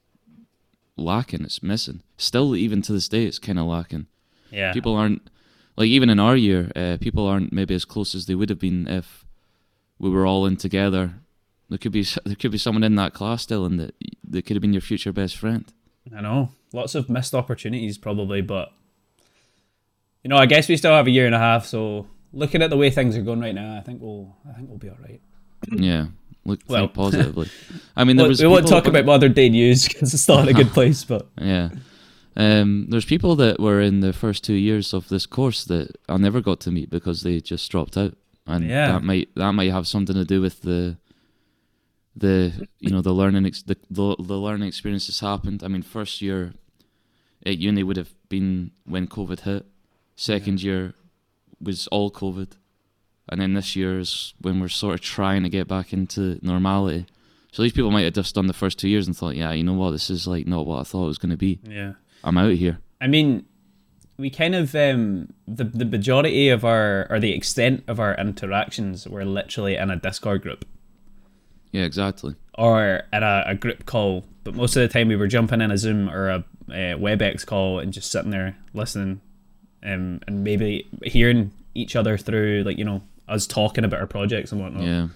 lacking. 0.96 1.44
It's 1.44 1.64
missing. 1.64 2.02
Still, 2.18 2.56
even 2.56 2.82
to 2.84 2.94
this 2.94 3.10
day, 3.10 3.26
it's 3.26 3.40
kind 3.40 3.60
of 3.60 3.66
lacking. 3.66 4.08
Yeah. 4.52 4.74
People 4.74 4.96
aren't 4.96 5.30
like 5.78 5.88
even 5.88 6.10
in 6.10 6.20
our 6.20 6.36
year, 6.36 6.72
uh, 6.76 6.98
people 7.00 7.28
aren't 7.28 7.54
maybe 7.54 7.76
as 7.76 7.86
close 7.86 8.16
as 8.16 8.26
they 8.26 8.36
would 8.36 8.50
have 8.50 8.60
been 8.60 8.88
if 8.88 9.26
we 10.00 10.10
were 10.10 10.26
all 10.26 10.46
in 10.46 10.58
together. 10.58 11.14
There 11.70 11.78
could 11.78 11.92
be 11.92 12.04
there 12.26 12.36
could 12.36 12.52
be 12.52 12.58
someone 12.58 12.84
in 12.84 12.96
that 12.96 13.14
class 13.14 13.44
still, 13.44 13.66
and 13.66 13.80
that 13.80 13.96
that 14.30 14.46
could 14.46 14.56
have 14.56 14.62
been 14.62 14.74
your 14.74 14.82
future 14.82 15.14
best 15.14 15.38
friend. 15.38 15.72
I 16.16 16.22
know. 16.22 16.50
Lots 16.74 16.96
of 16.96 17.10
missed 17.10 17.34
opportunities, 17.34 17.98
probably, 17.98 18.42
but 18.42 18.72
you 20.24 20.30
know, 20.30 20.38
I 20.38 20.46
guess 20.46 20.68
we 20.68 20.78
still 20.78 20.92
have 20.92 21.08
a 21.08 21.12
year 21.12 21.26
and 21.26 21.36
a 21.36 21.40
half. 21.40 21.66
So 21.66 22.08
looking 22.34 22.62
at 22.62 22.70
the 22.70 22.78
way 22.78 22.90
things 22.90 23.16
are 23.16 23.22
going 23.22 23.40
right 23.40 23.56
now, 23.56 23.78
I 23.78 23.82
think 23.82 24.02
we'll, 24.02 24.36
I 24.50 24.54
think 24.54 24.70
we'll 24.70 24.78
be 24.78 24.90
all 24.90 24.98
right. 25.02 25.22
Yeah, 25.72 26.08
look 26.46 26.60
Well- 26.68 26.82
think 26.88 26.94
positively. 26.94 27.50
I 27.96 28.04
mean, 28.04 28.18
there 28.18 28.28
was 28.28 28.42
we 28.42 28.48
won't 28.48 28.68
talk 28.68 28.88
about 28.88 29.06
modern 29.06 29.34
day 29.34 29.50
news 29.50 29.88
because 29.88 30.14
it's 30.14 30.28
not 30.28 30.42
in 30.44 30.50
a 30.50 30.54
good 30.54 30.72
place. 30.74 31.04
But 31.04 31.28
Yeah. 31.42 31.70
Um, 32.36 32.86
there's 32.90 33.06
people 33.06 33.36
that 33.38 33.60
were 33.60 33.82
in 33.82 34.02
the 34.02 34.14
first 34.14 34.44
two 34.44 34.54
years 34.54 34.94
of 34.94 35.08
this 35.10 35.26
course 35.26 35.64
that 35.66 35.98
I 36.08 36.18
never 36.18 36.40
got 36.40 36.60
to 36.62 36.72
meet 36.72 36.90
because 36.92 37.24
they 37.24 37.40
just 37.40 37.72
dropped 37.72 37.98
out, 37.98 38.14
and 38.46 38.64
Yeah. 38.70 38.92
that 38.92 39.04
might 39.04 39.30
that 39.36 39.54
might 39.54 39.72
have 39.72 39.88
something 39.88 40.16
to 40.16 40.24
do 40.26 40.40
with 40.42 40.62
the 40.62 40.98
the 42.16 42.68
you 42.80 42.90
know 42.92 43.02
the 43.02 43.14
learning 43.14 43.46
ex- 43.46 43.64
the, 43.64 43.78
the 43.90 44.16
the 44.20 44.38
learning 44.38 44.68
experience 44.68 45.08
that's 45.08 45.20
happened. 45.20 45.64
I 45.64 45.68
mean, 45.68 45.82
first 45.84 46.22
year 46.22 46.54
at 47.46 47.58
uni 47.58 47.84
would 47.84 47.98
have 47.98 48.14
been 48.30 48.72
when 48.86 49.08
COVID 49.08 49.42
hit. 49.42 49.66
Second 50.16 50.62
year 50.62 50.94
was 51.62 51.88
all 51.88 52.12
COVID, 52.12 52.52
and 53.30 53.40
then 53.42 53.54
this 53.54 53.76
year 53.76 54.00
is 54.00 54.34
when 54.42 54.60
we're 54.60 54.68
sort 54.70 54.96
of 54.96 55.02
trying 55.02 55.44
to 55.44 55.50
get 55.50 55.68
back 55.68 55.94
into 55.94 56.40
normality. 56.42 57.06
So 57.52 57.64
these 57.64 57.72
people 57.74 57.92
might 57.92 58.04
have 58.04 58.14
just 58.14 58.36
done 58.36 58.48
the 58.48 58.54
first 58.54 58.78
two 58.78 58.90
years 58.90 59.08
and 59.08 59.16
thought, 59.18 59.36
yeah, 59.36 59.52
you 59.52 59.64
know 59.64 59.74
what, 59.74 59.92
this 59.92 60.10
is 60.10 60.28
like 60.28 60.46
not 60.48 60.66
what 60.66 60.80
I 60.80 60.84
thought 60.84 61.06
it 61.06 61.08
was 61.08 61.18
going 61.18 61.32
to 61.32 61.38
be. 61.38 61.60
yeah, 61.64 61.94
I'm 62.24 62.38
out 62.38 62.52
here. 62.54 62.80
I 63.02 63.08
mean, 63.08 63.46
we 64.18 64.30
kind 64.32 64.56
of 64.56 64.74
um 64.76 65.30
the 65.48 65.64
the 65.64 65.86
majority 65.86 66.50
of 66.50 66.66
our 66.66 67.06
or 67.10 67.20
the 67.20 67.34
extent 67.34 67.84
of 67.88 68.00
our 68.00 68.16
interactions 68.16 69.08
were 69.08 69.24
literally 69.26 69.76
in 69.76 69.92
a 69.92 69.96
Discord 69.96 70.42
group 70.42 70.66
Yeah, 71.72 71.84
exactly. 71.84 72.36
or 72.58 73.04
at 73.14 73.24
a, 73.24 73.44
a 73.48 73.56
group 73.56 73.86
call. 73.86 74.24
But 74.44 74.56
most 74.56 74.76
of 74.76 74.82
the 74.82 74.88
time, 74.88 75.08
we 75.10 75.16
were 75.16 75.28
jumping 75.28 75.62
in 75.62 75.72
a 75.72 75.78
Zoom 75.78 76.10
or 76.10 76.30
a, 76.30 76.44
a 76.70 76.96
WebEx 76.98 77.46
call 77.46 77.80
and 77.80 77.92
just 77.94 78.10
sitting 78.12 78.32
there 78.32 78.56
listening, 78.74 79.20
um, 79.84 80.22
and 80.28 80.44
maybe 80.44 80.88
hearing 81.04 81.52
each 81.76 81.96
other 81.96 82.18
through 82.18 82.64
like 82.66 82.78
you 82.78 82.86
know 82.86 83.02
us 83.28 83.48
talking 83.48 83.84
about 83.84 84.00
our 84.00 84.08
projects 84.08 84.52
and 84.52 84.62
whatnot. 84.62 84.84
Yeah, 84.84 85.08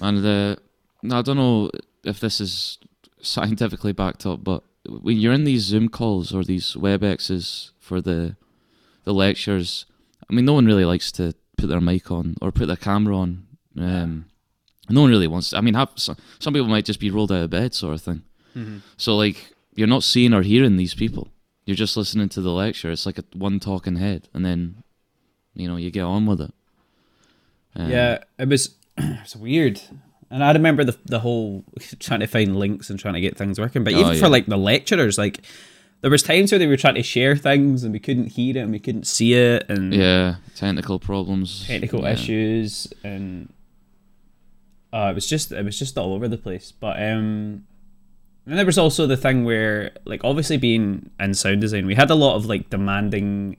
and 0.00 0.24
uh, 0.26 0.56
no, 1.02 1.18
I 1.18 1.22
don't 1.22 1.36
know 1.36 1.70
if 2.04 2.20
this 2.20 2.40
is 2.40 2.78
scientifically 3.22 3.92
backed 3.92 4.26
up, 4.26 4.42
but 4.42 4.62
when 4.88 5.18
you're 5.18 5.32
in 5.32 5.44
these 5.44 5.62
Zoom 5.62 5.88
calls 5.88 6.34
or 6.34 6.42
these 6.44 6.74
WebExes 6.74 7.70
for 7.78 8.00
the 8.00 8.36
the 9.04 9.12
lectures, 9.14 9.86
I 10.28 10.32
mean, 10.34 10.44
no 10.44 10.52
one 10.54 10.66
really 10.66 10.84
likes 10.84 11.10
to 11.12 11.34
put 11.56 11.68
their 11.68 11.80
mic 11.80 12.10
on 12.10 12.36
or 12.40 12.52
put 12.52 12.66
their 12.66 12.76
camera 12.76 13.16
on. 13.16 13.46
Um, 13.78 14.26
no 14.88 15.02
one 15.02 15.10
really 15.10 15.26
wants. 15.26 15.52
I 15.54 15.60
mean, 15.60 15.74
have, 15.74 15.90
some, 15.96 16.16
some 16.38 16.52
people 16.52 16.68
might 16.68 16.84
just 16.84 17.00
be 17.00 17.10
rolled 17.10 17.30
out 17.32 17.44
of 17.44 17.50
bed, 17.50 17.74
sort 17.74 17.94
of 17.94 18.02
thing. 18.02 18.22
Mhm. 18.56 18.80
So 18.96 19.16
like, 19.16 19.54
you're 19.74 19.86
not 19.86 20.02
seeing 20.02 20.34
or 20.34 20.42
hearing 20.42 20.76
these 20.76 20.94
people. 20.94 21.28
You're 21.64 21.76
just 21.76 21.96
listening 21.96 22.28
to 22.30 22.40
the 22.40 22.50
lecture. 22.50 22.90
It's 22.90 23.06
like 23.06 23.18
a 23.18 23.24
one 23.32 23.60
talking 23.60 23.96
head, 23.96 24.28
and 24.34 24.44
then, 24.44 24.82
you 25.54 25.68
know, 25.68 25.76
you 25.76 25.90
get 25.90 26.02
on 26.02 26.26
with 26.26 26.40
it. 26.40 26.52
Um, 27.76 27.90
Yeah, 27.90 28.18
it 28.38 28.48
was 28.48 28.74
it's 28.98 29.36
weird. 29.36 29.80
And 30.30 30.44
I 30.44 30.52
remember 30.52 30.84
the 30.84 30.96
the 31.06 31.20
whole 31.20 31.64
trying 31.98 32.20
to 32.20 32.26
find 32.26 32.56
links 32.58 32.90
and 32.90 32.98
trying 32.98 33.14
to 33.14 33.20
get 33.20 33.36
things 33.36 33.58
working. 33.58 33.84
But 33.84 33.94
Oh, 33.94 34.00
even 34.00 34.12
yeah. 34.14 34.20
for 34.20 34.28
like 34.28 34.46
the 34.46 34.56
lecturers, 34.56 35.18
like 35.18 35.40
there 36.02 36.10
was 36.10 36.22
times 36.22 36.50
where 36.52 36.58
they 36.58 36.66
were 36.66 36.76
trying 36.78 36.94
to 36.94 37.02
share 37.02 37.36
things 37.36 37.84
and 37.84 37.92
we 37.92 37.98
couldn't 37.98 38.28
hear 38.28 38.56
it 38.56 38.60
and 38.60 38.72
we 38.72 38.78
couldn't 38.78 39.06
see 39.06 39.34
it 39.34 39.66
and 39.68 39.92
Yeah, 39.92 40.36
technical 40.54 40.98
problems. 40.98 41.66
technical 41.66 42.02
yeah. 42.02 42.12
issues 42.12 42.92
and 43.04 43.52
uh, 44.92 45.08
it 45.10 45.14
was 45.14 45.26
just 45.26 45.52
it 45.52 45.64
was 45.64 45.78
just 45.78 45.98
all 45.98 46.14
over 46.14 46.26
the 46.28 46.38
place. 46.38 46.72
But 46.72 46.96
um 47.02 47.64
and 48.46 48.58
there 48.58 48.66
was 48.66 48.78
also 48.78 49.06
the 49.06 49.16
thing 49.16 49.44
where 49.44 49.90
like 50.04 50.22
obviously 50.24 50.56
being 50.56 51.10
in 51.20 51.34
sound 51.34 51.60
design, 51.60 51.86
we 51.86 51.94
had 51.94 52.10
a 52.10 52.14
lot 52.14 52.34
of 52.36 52.46
like 52.46 52.70
demanding 52.70 53.56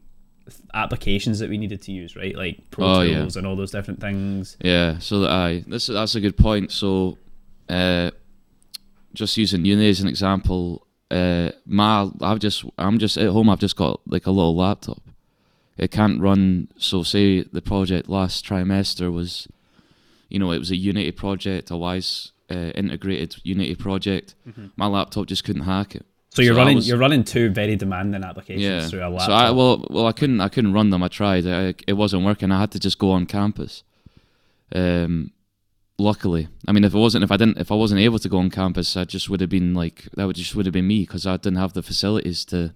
applications 0.74 1.40
that 1.40 1.50
we 1.50 1.58
needed 1.58 1.82
to 1.84 1.92
use, 1.92 2.16
right? 2.16 2.36
Like 2.36 2.70
Pro 2.72 2.86
Oh, 2.86 3.02
yeah. 3.02 3.20
Tools 3.20 3.38
and 3.38 3.46
all 3.48 3.56
those 3.56 3.72
different 3.72 4.00
things. 4.00 4.58
Yeah, 4.62 5.00
so 5.00 5.20
that 5.22 5.32
I 5.32 5.64
this 5.68 5.88
that's 5.88 6.16
a 6.16 6.22
good 6.22 6.38
point. 6.38 6.72
So, 6.72 7.18
uh, 7.70 8.12
just 9.14 9.38
using 9.38 9.66
uni 9.66 9.90
as 9.90 10.00
an 10.02 10.08
example, 10.08 10.88
uh, 11.10 11.52
my 11.66 12.10
I've 12.22 12.40
just 12.40 12.66
I'm 12.78 12.98
just 13.00 13.18
at 13.18 13.30
home. 13.30 13.50
I've 13.50 13.60
just 13.60 13.76
got 13.76 14.02
like 14.06 14.26
a 14.28 14.32
little 14.32 14.56
laptop. 14.56 15.02
It 15.78 15.92
can't 15.92 16.22
run. 16.22 16.68
So 16.78 17.04
say 17.04 17.42
the 17.42 17.62
project 17.62 18.08
last 18.10 18.46
trimester 18.46 19.12
was, 19.12 19.48
you 20.30 20.38
know, 20.40 20.52
it 20.52 20.60
was 20.60 20.70
a 20.72 20.76
Unity 20.76 21.12
project, 21.12 21.72
a 21.72 21.74
Wwise 21.74 22.32
uh, 22.52 22.72
integrated 22.76 23.36
Unity 23.44 23.76
project. 23.76 24.36
My 24.76 24.88
laptop 24.88 25.26
just 25.28 25.44
couldn't 25.44 25.64
hack 25.64 25.96
it. 25.96 26.06
So 26.34 26.42
you're 26.42 26.54
So 26.54 26.60
running 26.60 26.76
was- 26.78 26.88
you're 26.88 26.98
running 26.98 27.24
two 27.24 27.50
very 27.50 27.76
demanding 27.76 28.24
applications 28.24 28.64
yeah. 28.64 28.88
through 28.88 29.06
a 29.06 29.10
laptop. 29.10 29.28
So 29.28 29.34
I 29.34 29.52
well 29.52 29.86
well 29.90 30.08
I 30.08 30.14
couldn't 30.14 30.40
I 30.42 30.48
couldn't 30.50 30.74
run 30.74 30.90
them. 30.90 31.04
I 31.04 31.08
tried. 31.10 31.46
I, 31.46 31.76
it 31.88 31.94
wasn't 31.94 32.24
working. 32.24 32.52
I 32.52 32.60
had 32.62 32.72
to 32.72 32.80
just 32.80 32.98
go 33.00 33.12
on 33.12 33.26
campus. 33.26 33.84
Um, 34.74 35.32
luckily, 36.00 36.48
I 36.68 36.72
mean, 36.72 36.84
if 36.86 36.94
it 36.94 36.98
wasn't 36.98 37.24
if 37.26 37.32
I 37.32 37.38
didn't 37.38 37.58
if 37.58 37.72
I 37.72 37.76
wasn't 37.76 38.00
able 38.02 38.20
to 38.20 38.30
go 38.30 38.38
on 38.38 38.50
campus, 38.50 38.96
I 38.96 39.04
just 39.04 39.30
would 39.30 39.42
have 39.42 39.50
been 39.50 39.74
like 39.74 40.08
that. 40.16 40.26
Would 40.26 40.38
just 40.38 40.56
would 40.56 40.66
have 40.66 40.74
been 40.74 40.88
me 40.88 41.02
because 41.02 41.28
I 41.28 41.36
didn't 41.38 41.58
have 41.58 41.74
the 41.74 41.82
facilities 41.84 42.46
to. 42.46 42.74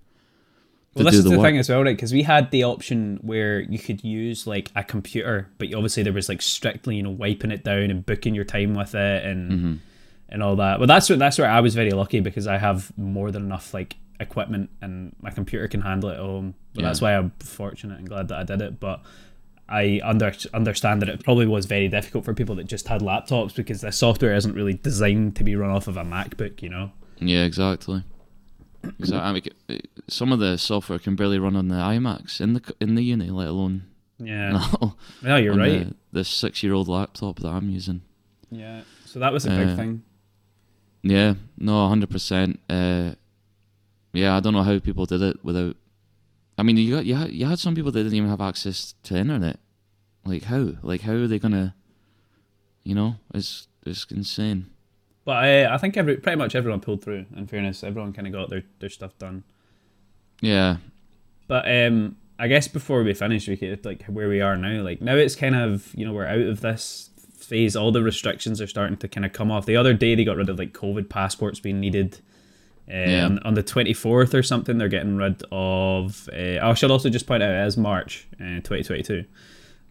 well, 0.93 1.05
this 1.05 1.15
is 1.15 1.23
the, 1.23 1.29
the 1.31 1.41
thing 1.41 1.57
as 1.57 1.69
well, 1.69 1.81
right? 1.83 1.95
Because 1.95 2.11
we 2.11 2.23
had 2.23 2.51
the 2.51 2.65
option 2.65 3.19
where 3.21 3.61
you 3.61 3.79
could 3.79 4.03
use 4.03 4.45
like 4.45 4.69
a 4.75 4.83
computer, 4.83 5.47
but 5.57 5.73
obviously 5.73 6.03
there 6.03 6.11
was 6.13 6.27
like 6.27 6.41
strictly 6.41 6.97
you 6.97 7.03
know 7.03 7.09
wiping 7.09 7.51
it 7.51 7.63
down 7.63 7.89
and 7.89 8.05
booking 8.05 8.35
your 8.35 8.45
time 8.45 8.73
with 8.73 8.93
it 8.95 9.23
and 9.25 9.51
Mm-hmm. 9.51 9.73
And 10.29 10.41
all 10.43 10.55
that. 10.57 10.79
But 10.79 10.87
that's 10.87 11.09
where 11.09 11.17
that's 11.17 11.37
where 11.37 11.49
I 11.49 11.59
was 11.61 11.75
very 11.75 11.91
lucky 11.91 12.19
because 12.19 12.47
I 12.47 12.57
have 12.57 12.91
more 12.97 13.31
than 13.31 13.43
enough 13.43 13.73
like 13.73 13.95
equipment 14.19 14.69
and 14.81 15.15
my 15.21 15.29
computer 15.29 15.67
can 15.67 15.81
handle 15.81 16.09
it 16.09 16.13
at 16.13 16.19
home. 16.19 16.55
But 16.73 16.81
Yeah. 16.81 16.87
that's 16.87 17.01
why 17.01 17.15
I'm 17.17 17.31
fortunate 17.39 17.99
and 17.99 18.07
glad 18.07 18.27
that 18.29 18.37
I 18.39 18.43
did 18.43 18.61
it. 18.61 18.79
But 18.79 19.01
I 19.67 19.99
under 20.03 20.31
understand 20.53 21.01
that 21.01 21.09
it 21.09 21.23
probably 21.23 21.47
was 21.47 21.65
very 21.65 21.87
difficult 21.87 22.23
for 22.25 22.33
people 22.33 22.55
that 22.55 22.65
just 22.67 22.87
had 22.87 23.01
laptops 23.01 23.55
because 23.55 23.81
the 23.81 23.91
software 23.91 24.35
isn't 24.35 24.53
really 24.53 24.73
designed 24.75 25.35
to 25.37 25.43
be 25.43 25.55
run 25.55 25.71
off 25.71 25.87
of 25.87 25.97
a 25.97 26.03
MacBook, 26.03 26.61
you 26.61 26.69
know. 26.69 26.91
Yeah, 27.19 27.43
exactly. 27.45 28.03
Exactly. 28.99 29.51
Some 30.07 30.31
of 30.31 30.39
the 30.39 30.57
software 30.57 30.99
can 30.99 31.15
barely 31.15 31.39
run 31.39 31.55
on 31.55 31.67
the 31.69 31.75
iMacs 31.75 32.39
in 32.39 32.53
the 32.53 32.61
in 32.79 32.95
the 32.95 33.03
uni, 33.03 33.29
let 33.31 33.47
alone 33.47 33.83
Yeah. 34.19 34.63
No, 35.23 35.37
you're 35.37 35.55
right. 35.55 35.87
the, 35.89 35.95
the 36.19 36.23
six 36.23 36.61
year 36.63 36.73
old 36.73 36.87
laptop 36.87 37.39
that 37.39 37.47
I'm 37.49 37.69
using. 37.69 38.01
Yeah. 38.51 38.81
So 39.05 39.19
that 39.19 39.33
was 39.33 39.45
a 39.45 39.49
big 39.49 39.69
Uh, 39.69 39.75
thing. 39.75 40.03
Yeah, 41.05 41.35
no, 41.59 41.87
hundred 41.87 42.09
percent. 42.09 42.59
Uh, 42.67 43.11
yeah, 44.11 44.35
I 44.35 44.39
don't 44.39 44.53
know 44.53 44.63
how 44.63 44.79
people 44.79 45.05
did 45.05 45.21
it 45.21 45.37
without. 45.45 45.75
I 46.57 46.63
mean, 46.63 46.77
you 46.77 46.95
got 46.95 47.05
you 47.05 47.15
had, 47.15 47.31
you 47.31 47.45
had 47.45 47.59
some 47.59 47.75
people 47.75 47.91
that 47.91 48.01
didn't 48.01 48.17
even 48.17 48.29
have 48.29 48.41
access 48.41 48.95
to 49.03 49.15
internet. 49.15 49.59
Like 50.25 50.43
how? 50.45 50.71
Like 50.81 51.01
how 51.01 51.13
are 51.13 51.27
they 51.27 51.37
gonna? 51.37 51.75
You 52.83 52.95
know, 52.95 53.15
it's 53.35 53.67
it's 53.85 54.05
insane. 54.09 54.65
But 55.25 55.45
uh, 55.45 55.69
I 55.71 55.77
think 55.77 55.95
every 55.95 56.17
pretty 56.17 56.37
much 56.37 56.55
everyone 56.55 56.81
pulled 56.81 57.03
through. 57.03 57.25
In 57.35 57.45
fairness, 57.45 57.83
everyone 57.83 58.11
kind 58.11 58.25
of 58.25 58.33
got 58.33 58.49
their, 58.49 58.63
their 58.79 58.89
stuff 58.89 59.15
done. 59.19 59.43
Yeah, 60.41 60.77
But 61.47 61.69
um, 61.71 62.17
I 62.39 62.47
guess 62.47 62.67
before 62.67 63.03
we 63.03 63.13
finish, 63.13 63.47
we 63.47 63.57
could 63.57 63.85
like 63.85 64.03
where 64.05 64.27
we 64.27 64.41
are 64.41 64.57
now. 64.57 64.81
Like 64.81 65.01
now, 65.01 65.15
it's 65.15 65.35
kind 65.35 65.55
of 65.55 65.93
you 65.95 66.03
know 66.03 66.13
we're 66.13 66.25
out 66.25 66.39
of 66.39 66.61
this 66.61 67.11
phase. 67.45 67.75
All 67.75 67.91
the 67.91 68.01
restrictions 68.03 68.59
are 68.59 68.67
starting 68.67 68.97
to 68.97 69.07
kind 69.07 69.25
of 69.25 69.33
come 69.33 69.51
off. 69.51 69.65
The 69.65 69.77
other 69.77 69.93
day 69.93 70.15
they 70.15 70.23
got 70.25 70.37
rid 70.37 70.49
of 70.49 70.57
like 70.59 70.73
COVID 70.73 71.09
passports 71.09 71.59
being 71.59 71.79
needed. 71.79 72.19
Um, 72.87 72.93
Yeah. 72.95 73.29
on, 73.43 73.53
the 73.55 73.63
twenty 73.63 73.93
fourth 73.93 74.35
or 74.35 74.43
something, 74.43 74.77
they're 74.77 74.89
getting 74.89 75.15
rid 75.17 75.41
of. 75.51 76.29
Uh, 76.31 76.59
I 76.61 76.73
should 76.75 76.91
also 76.91 77.09
just 77.09 77.25
point 77.25 77.41
out 77.41 77.49
as 77.53 77.77
March, 77.77 78.27
uh, 78.39 78.59
twenty 78.61 78.83
twenty 78.83 79.01
two. 79.03 79.25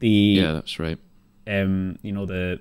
The 0.01 0.09
yeah, 0.09 0.53
that's 0.53 0.79
right. 0.79 0.99
um, 1.47 1.99
you 2.03 2.12
know, 2.12 2.25
the 2.27 2.61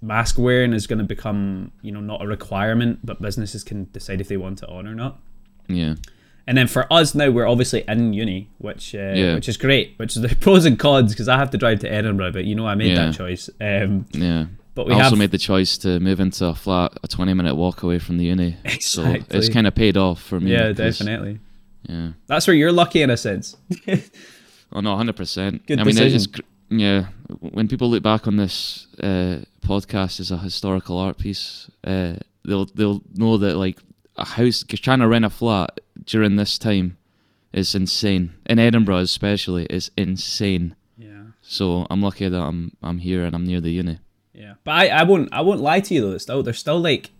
mask 0.00 0.38
wearing 0.38 0.72
is 0.72 0.86
going 0.86 0.98
to 0.98 1.04
become, 1.04 1.70
you 1.82 1.90
know, 1.92 2.00
not 2.00 2.22
a 2.22 2.26
requirement, 2.26 2.98
but 3.04 3.20
businesses 3.22 3.62
can 3.64 3.88
decide 3.92 4.20
if 4.20 4.28
they 4.28 4.36
want 4.36 4.62
it 4.62 4.68
on 4.68 4.86
or 4.86 4.94
not. 4.94 5.20
Yeah, 5.68 5.94
And 6.46 6.58
then 6.58 6.66
for 6.66 6.92
us 6.92 7.14
now, 7.14 7.30
we're 7.30 7.46
obviously 7.46 7.84
in 7.86 8.12
uni, 8.12 8.48
which 8.58 8.94
uh, 8.94 9.12
Yeah. 9.14 9.34
which 9.34 9.48
is 9.48 9.56
great. 9.56 9.94
Which 9.96 10.16
is 10.16 10.22
the 10.22 10.34
pros 10.40 10.64
and 10.64 10.78
cons 10.78 11.12
because 11.12 11.28
I 11.28 11.36
have 11.36 11.50
to 11.50 11.58
drive 11.58 11.78
to 11.80 11.92
Edinburgh, 11.92 12.32
but 12.32 12.44
you 12.44 12.54
know 12.54 12.66
I 12.66 12.74
made 12.74 12.88
Yeah. 12.96 13.06
that 13.06 13.14
choice. 13.14 13.48
Um, 13.60 14.06
yeah. 14.12 14.46
but 14.74 14.86
we 14.86 14.92
I 14.92 14.96
also 14.96 15.10
have 15.10 15.18
made 15.18 15.30
the 15.30 15.38
choice 15.38 15.78
to 15.78 16.00
move 16.00 16.18
into 16.20 16.46
a 16.46 16.54
flat, 16.54 16.92
a 17.04 17.08
twenty-minute 17.08 17.54
walk 17.54 17.82
away 17.82 17.98
from 18.00 18.18
the 18.18 18.24
uni. 18.24 18.56
exactly. 18.64 19.20
So 19.30 19.36
it's 19.38 19.48
kind 19.48 19.66
of 19.66 19.74
paid 19.74 19.96
off 19.96 20.20
for 20.20 20.40
me. 20.40 20.50
yeah, 20.52 20.72
definitely. 20.72 21.38
Yeah. 21.88 22.12
That's 22.26 22.46
where 22.46 22.54
you're 22.56 22.72
lucky 22.72 23.02
in 23.02 23.10
a 23.10 23.16
sense. 23.16 23.56
Oh 24.74 24.80
no, 24.80 24.96
hundred 24.96 25.16
percent. 25.16 25.66
Good 25.66 25.78
I 25.80 25.84
mean, 25.84 25.98
it's 25.98 26.26
decision. 26.26 26.44
yeah. 26.70 27.06
When 27.40 27.68
people 27.68 27.90
look 27.90 28.02
back 28.02 28.26
on 28.26 28.36
this 28.38 28.86
uh, 29.02 29.40
podcast 29.60 30.18
as 30.18 30.30
a 30.30 30.38
historical 30.38 30.96
art 30.98 31.18
piece, 31.18 31.70
uh, 31.84 32.14
they'll 32.46 32.64
they'll 32.74 33.02
know 33.14 33.36
that 33.36 33.56
like 33.56 33.78
a 34.16 34.24
house, 34.24 34.64
trying 34.68 35.00
to 35.00 35.08
rent 35.08 35.24
a 35.24 35.30
flat 35.30 35.80
during 36.04 36.36
this 36.36 36.58
time 36.58 36.96
is 37.52 37.74
insane. 37.74 38.34
In 38.46 38.58
Edinburgh, 38.58 38.98
especially, 38.98 39.66
is 39.66 39.90
insane. 39.96 40.74
yeah. 40.96 41.24
So 41.40 41.86
I'm 41.90 42.00
lucky 42.00 42.28
that 42.28 42.40
I'm 42.40 42.72
I'm 42.82 42.98
here 42.98 43.24
and 43.24 43.34
I'm 43.34 43.44
near 43.44 43.60
the 43.60 43.70
uni. 43.70 43.98
Yeah, 44.32 44.54
but 44.64 44.72
I, 44.72 44.88
I 44.88 45.02
won't 45.02 45.28
I 45.32 45.40
won't 45.40 45.60
lie 45.60 45.80
to 45.80 45.94
you 45.94 46.00
though. 46.00 46.12
It's 46.12 46.24
still 46.24 46.42
there's 46.42 46.58
still 46.58 46.80
like 46.80 47.10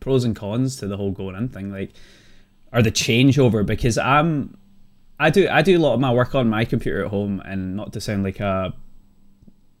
pros 0.00 0.24
and 0.24 0.36
cons 0.36 0.76
to 0.76 0.86
the 0.86 0.96
whole 0.96 1.12
going 1.12 1.36
in 1.36 1.48
thing, 1.48 1.70
like 1.70 1.92
or 2.72 2.82
the 2.82 2.92
changeover 2.92 3.64
because 3.64 3.96
I'm 3.96 4.56
I 5.18 5.30
do 5.30 5.48
I 5.48 5.62
do 5.62 5.78
a 5.78 5.80
lot 5.80 5.94
of 5.94 6.00
my 6.00 6.12
work 6.12 6.34
on 6.34 6.48
my 6.48 6.64
computer 6.64 7.04
at 7.04 7.10
home, 7.10 7.40
and 7.44 7.76
not 7.76 7.92
to 7.92 8.00
sound 8.00 8.24
like 8.24 8.40
a 8.40 8.74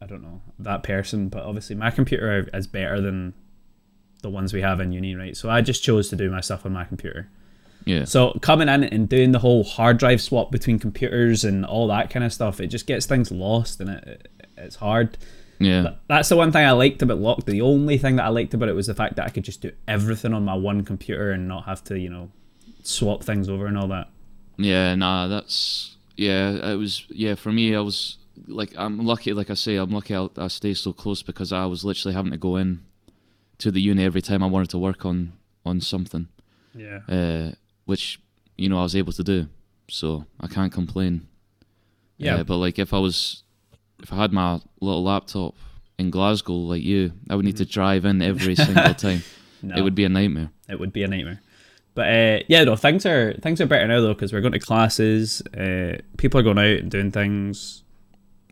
I 0.00 0.06
don't 0.06 0.22
know 0.22 0.40
that 0.60 0.82
person, 0.82 1.28
but 1.28 1.42
obviously 1.44 1.76
my 1.76 1.90
computer 1.90 2.48
is 2.54 2.66
better 2.66 3.00
than 3.00 3.34
the 4.24 4.30
ones 4.30 4.52
we 4.52 4.62
have 4.62 4.80
in 4.80 4.90
uni, 4.90 5.14
right? 5.14 5.36
So 5.36 5.48
I 5.48 5.60
just 5.60 5.84
chose 5.84 6.08
to 6.08 6.16
do 6.16 6.30
my 6.30 6.40
stuff 6.40 6.66
on 6.66 6.72
my 6.72 6.84
computer. 6.84 7.28
Yeah. 7.84 8.04
So 8.04 8.38
coming 8.40 8.68
in 8.68 8.82
and 8.82 9.08
doing 9.08 9.32
the 9.32 9.38
whole 9.38 9.62
hard 9.62 9.98
drive 9.98 10.20
swap 10.20 10.50
between 10.50 10.78
computers 10.78 11.44
and 11.44 11.64
all 11.64 11.86
that 11.88 12.10
kind 12.10 12.24
of 12.24 12.32
stuff, 12.32 12.58
it 12.58 12.68
just 12.68 12.86
gets 12.86 13.06
things 13.06 13.30
lost 13.30 13.80
and 13.80 13.90
it, 13.90 14.04
it 14.08 14.28
it's 14.56 14.76
hard. 14.76 15.18
Yeah. 15.58 15.94
That's 16.08 16.30
the 16.30 16.36
one 16.36 16.50
thing 16.50 16.64
I 16.64 16.72
liked 16.72 17.02
about 17.02 17.18
Locked. 17.18 17.46
The 17.46 17.60
only 17.60 17.98
thing 17.98 18.16
that 18.16 18.24
I 18.24 18.28
liked 18.28 18.54
about 18.54 18.68
it 18.68 18.74
was 18.74 18.86
the 18.86 18.94
fact 18.94 19.16
that 19.16 19.26
I 19.26 19.28
could 19.28 19.44
just 19.44 19.60
do 19.60 19.72
everything 19.86 20.32
on 20.32 20.44
my 20.44 20.54
one 20.54 20.84
computer 20.84 21.30
and 21.30 21.46
not 21.46 21.64
have 21.64 21.84
to, 21.84 21.98
you 21.98 22.08
know, 22.08 22.30
swap 22.82 23.22
things 23.22 23.48
over 23.48 23.66
and 23.66 23.76
all 23.76 23.88
that. 23.88 24.08
Yeah, 24.56 24.94
nah, 24.94 25.28
that's 25.28 25.96
yeah. 26.16 26.70
It 26.70 26.76
was 26.76 27.04
yeah 27.10 27.34
for 27.34 27.52
me. 27.52 27.74
I 27.74 27.80
was 27.80 28.18
like, 28.46 28.72
I'm 28.76 29.04
lucky. 29.04 29.32
Like 29.32 29.50
I 29.50 29.54
say, 29.54 29.76
I'm 29.76 29.90
lucky. 29.90 30.14
I, 30.14 30.28
I 30.36 30.48
stay 30.48 30.74
so 30.74 30.92
close 30.92 31.22
because 31.22 31.52
I 31.52 31.66
was 31.66 31.84
literally 31.84 32.14
having 32.14 32.32
to 32.32 32.38
go 32.38 32.56
in 32.56 32.80
to 33.64 33.70
the 33.70 33.80
uni 33.90 34.04
every 34.04 34.22
time 34.22 34.42
I 34.42 34.46
wanted 34.54 34.70
to 34.70 34.78
work 34.78 35.04
on 35.04 35.32
on 35.66 35.80
something, 35.80 36.28
Yeah. 36.74 37.00
uh, 37.08 37.52
which 37.86 38.20
you 38.56 38.68
know 38.68 38.78
I 38.78 38.82
was 38.82 38.94
able 38.96 39.12
to 39.12 39.24
do. 39.24 39.46
So 39.88 40.24
I 40.40 40.46
can't 40.46 40.72
complain. 40.72 41.26
Yeah. 42.18 42.36
Uh, 42.40 42.44
but 42.44 42.56
like 42.56 42.78
if 42.78 42.92
I 42.92 42.98
was, 42.98 43.42
if 44.02 44.12
I 44.12 44.16
had 44.16 44.32
my 44.32 44.60
little 44.80 45.02
laptop 45.04 45.54
in 45.98 46.10
Glasgow 46.10 46.54
like 46.72 46.82
you, 46.82 47.12
I 47.30 47.34
would 47.36 47.44
need 47.44 47.56
to 47.58 47.64
drive 47.78 48.04
in 48.04 48.22
every 48.22 48.54
single 48.66 48.94
time. 48.94 49.22
No, 49.62 49.76
It 49.76 49.82
would 49.82 49.94
be 49.94 50.04
a 50.04 50.08
nightmare. 50.08 50.50
it 50.68 50.78
would 50.78 50.92
be 50.92 51.02
a 51.04 51.08
nightmare. 51.08 51.40
But 51.94 52.08
uh, 52.08 52.38
yeah, 52.48 52.64
no, 52.64 52.76
things 52.76 53.06
are 53.06 53.34
things 53.42 53.60
are 53.60 53.66
better 53.66 53.86
now 53.86 54.00
though 54.00 54.14
because 54.14 54.32
we're 54.32 54.40
going 54.40 54.52
to 54.60 54.66
classes. 54.70 55.42
Uh, 55.56 55.98
people 56.16 56.38
are 56.40 56.42
going 56.42 56.58
out 56.58 56.80
and 56.82 56.90
doing 56.90 57.10
things. 57.12 57.82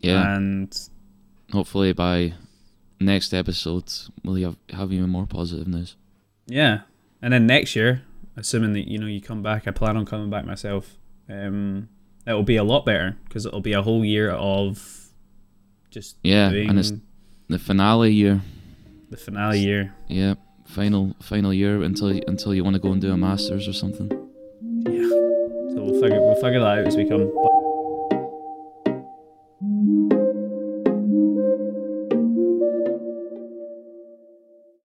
Yeah. 0.01 0.35
And 0.35 0.69
Hopefully 1.51 1.93
by 1.93 2.33
next 3.03 3.33
episode 3.33 3.91
we'll 4.23 4.35
have, 4.43 4.57
have 4.71 4.91
even 4.93 5.09
more 5.09 5.25
positive 5.27 5.67
news. 5.67 5.95
yeah, 6.47 6.81
and 7.21 7.33
then 7.33 7.45
next 7.47 7.75
year, 7.75 8.01
assuming 8.35 8.73
that 8.73 8.89
you 8.89 8.97
know 8.99 9.07
you 9.07 9.21
come 9.21 9.41
back, 9.43 9.67
I 9.67 9.71
plan 9.71 9.95
on 9.97 10.05
coming 10.05 10.29
back 10.29 10.45
myself. 10.45 10.97
Um, 11.29 11.89
it'll 12.27 12.43
be 12.43 12.57
a 12.57 12.63
lot 12.63 12.85
better 12.85 13.15
because 13.25 13.45
it'll 13.45 13.61
be 13.61 13.73
a 13.73 13.81
whole 13.81 14.03
year 14.03 14.29
of 14.31 15.09
just 15.89 16.17
Yeah, 16.23 16.49
and 16.49 16.77
it's 16.79 16.91
the 17.49 17.59
finale 17.59 18.11
year. 18.11 18.41
the 19.09 19.17
finale 19.17 19.59
year. 19.59 19.93
Yeah, 20.07 20.35
final 20.65 21.15
final 21.21 21.53
year 21.53 21.81
until 21.83 22.07
until 22.27 22.53
you 22.53 22.63
want 22.63 22.75
to 22.75 22.81
go 22.81 22.91
and 22.91 23.01
do 23.01 23.11
a 23.13 23.17
masters 23.17 23.67
or 23.67 23.73
something. 23.73 24.09
Yeah, 24.85 25.07
so 25.73 25.83
we'll 25.83 26.01
figure 26.01 26.19
we'll 26.19 26.35
figure 26.41 26.59
that 26.59 26.79
out 26.79 26.87
as 26.87 26.95
we 26.97 27.07
come. 27.07 27.31
But 27.33 27.52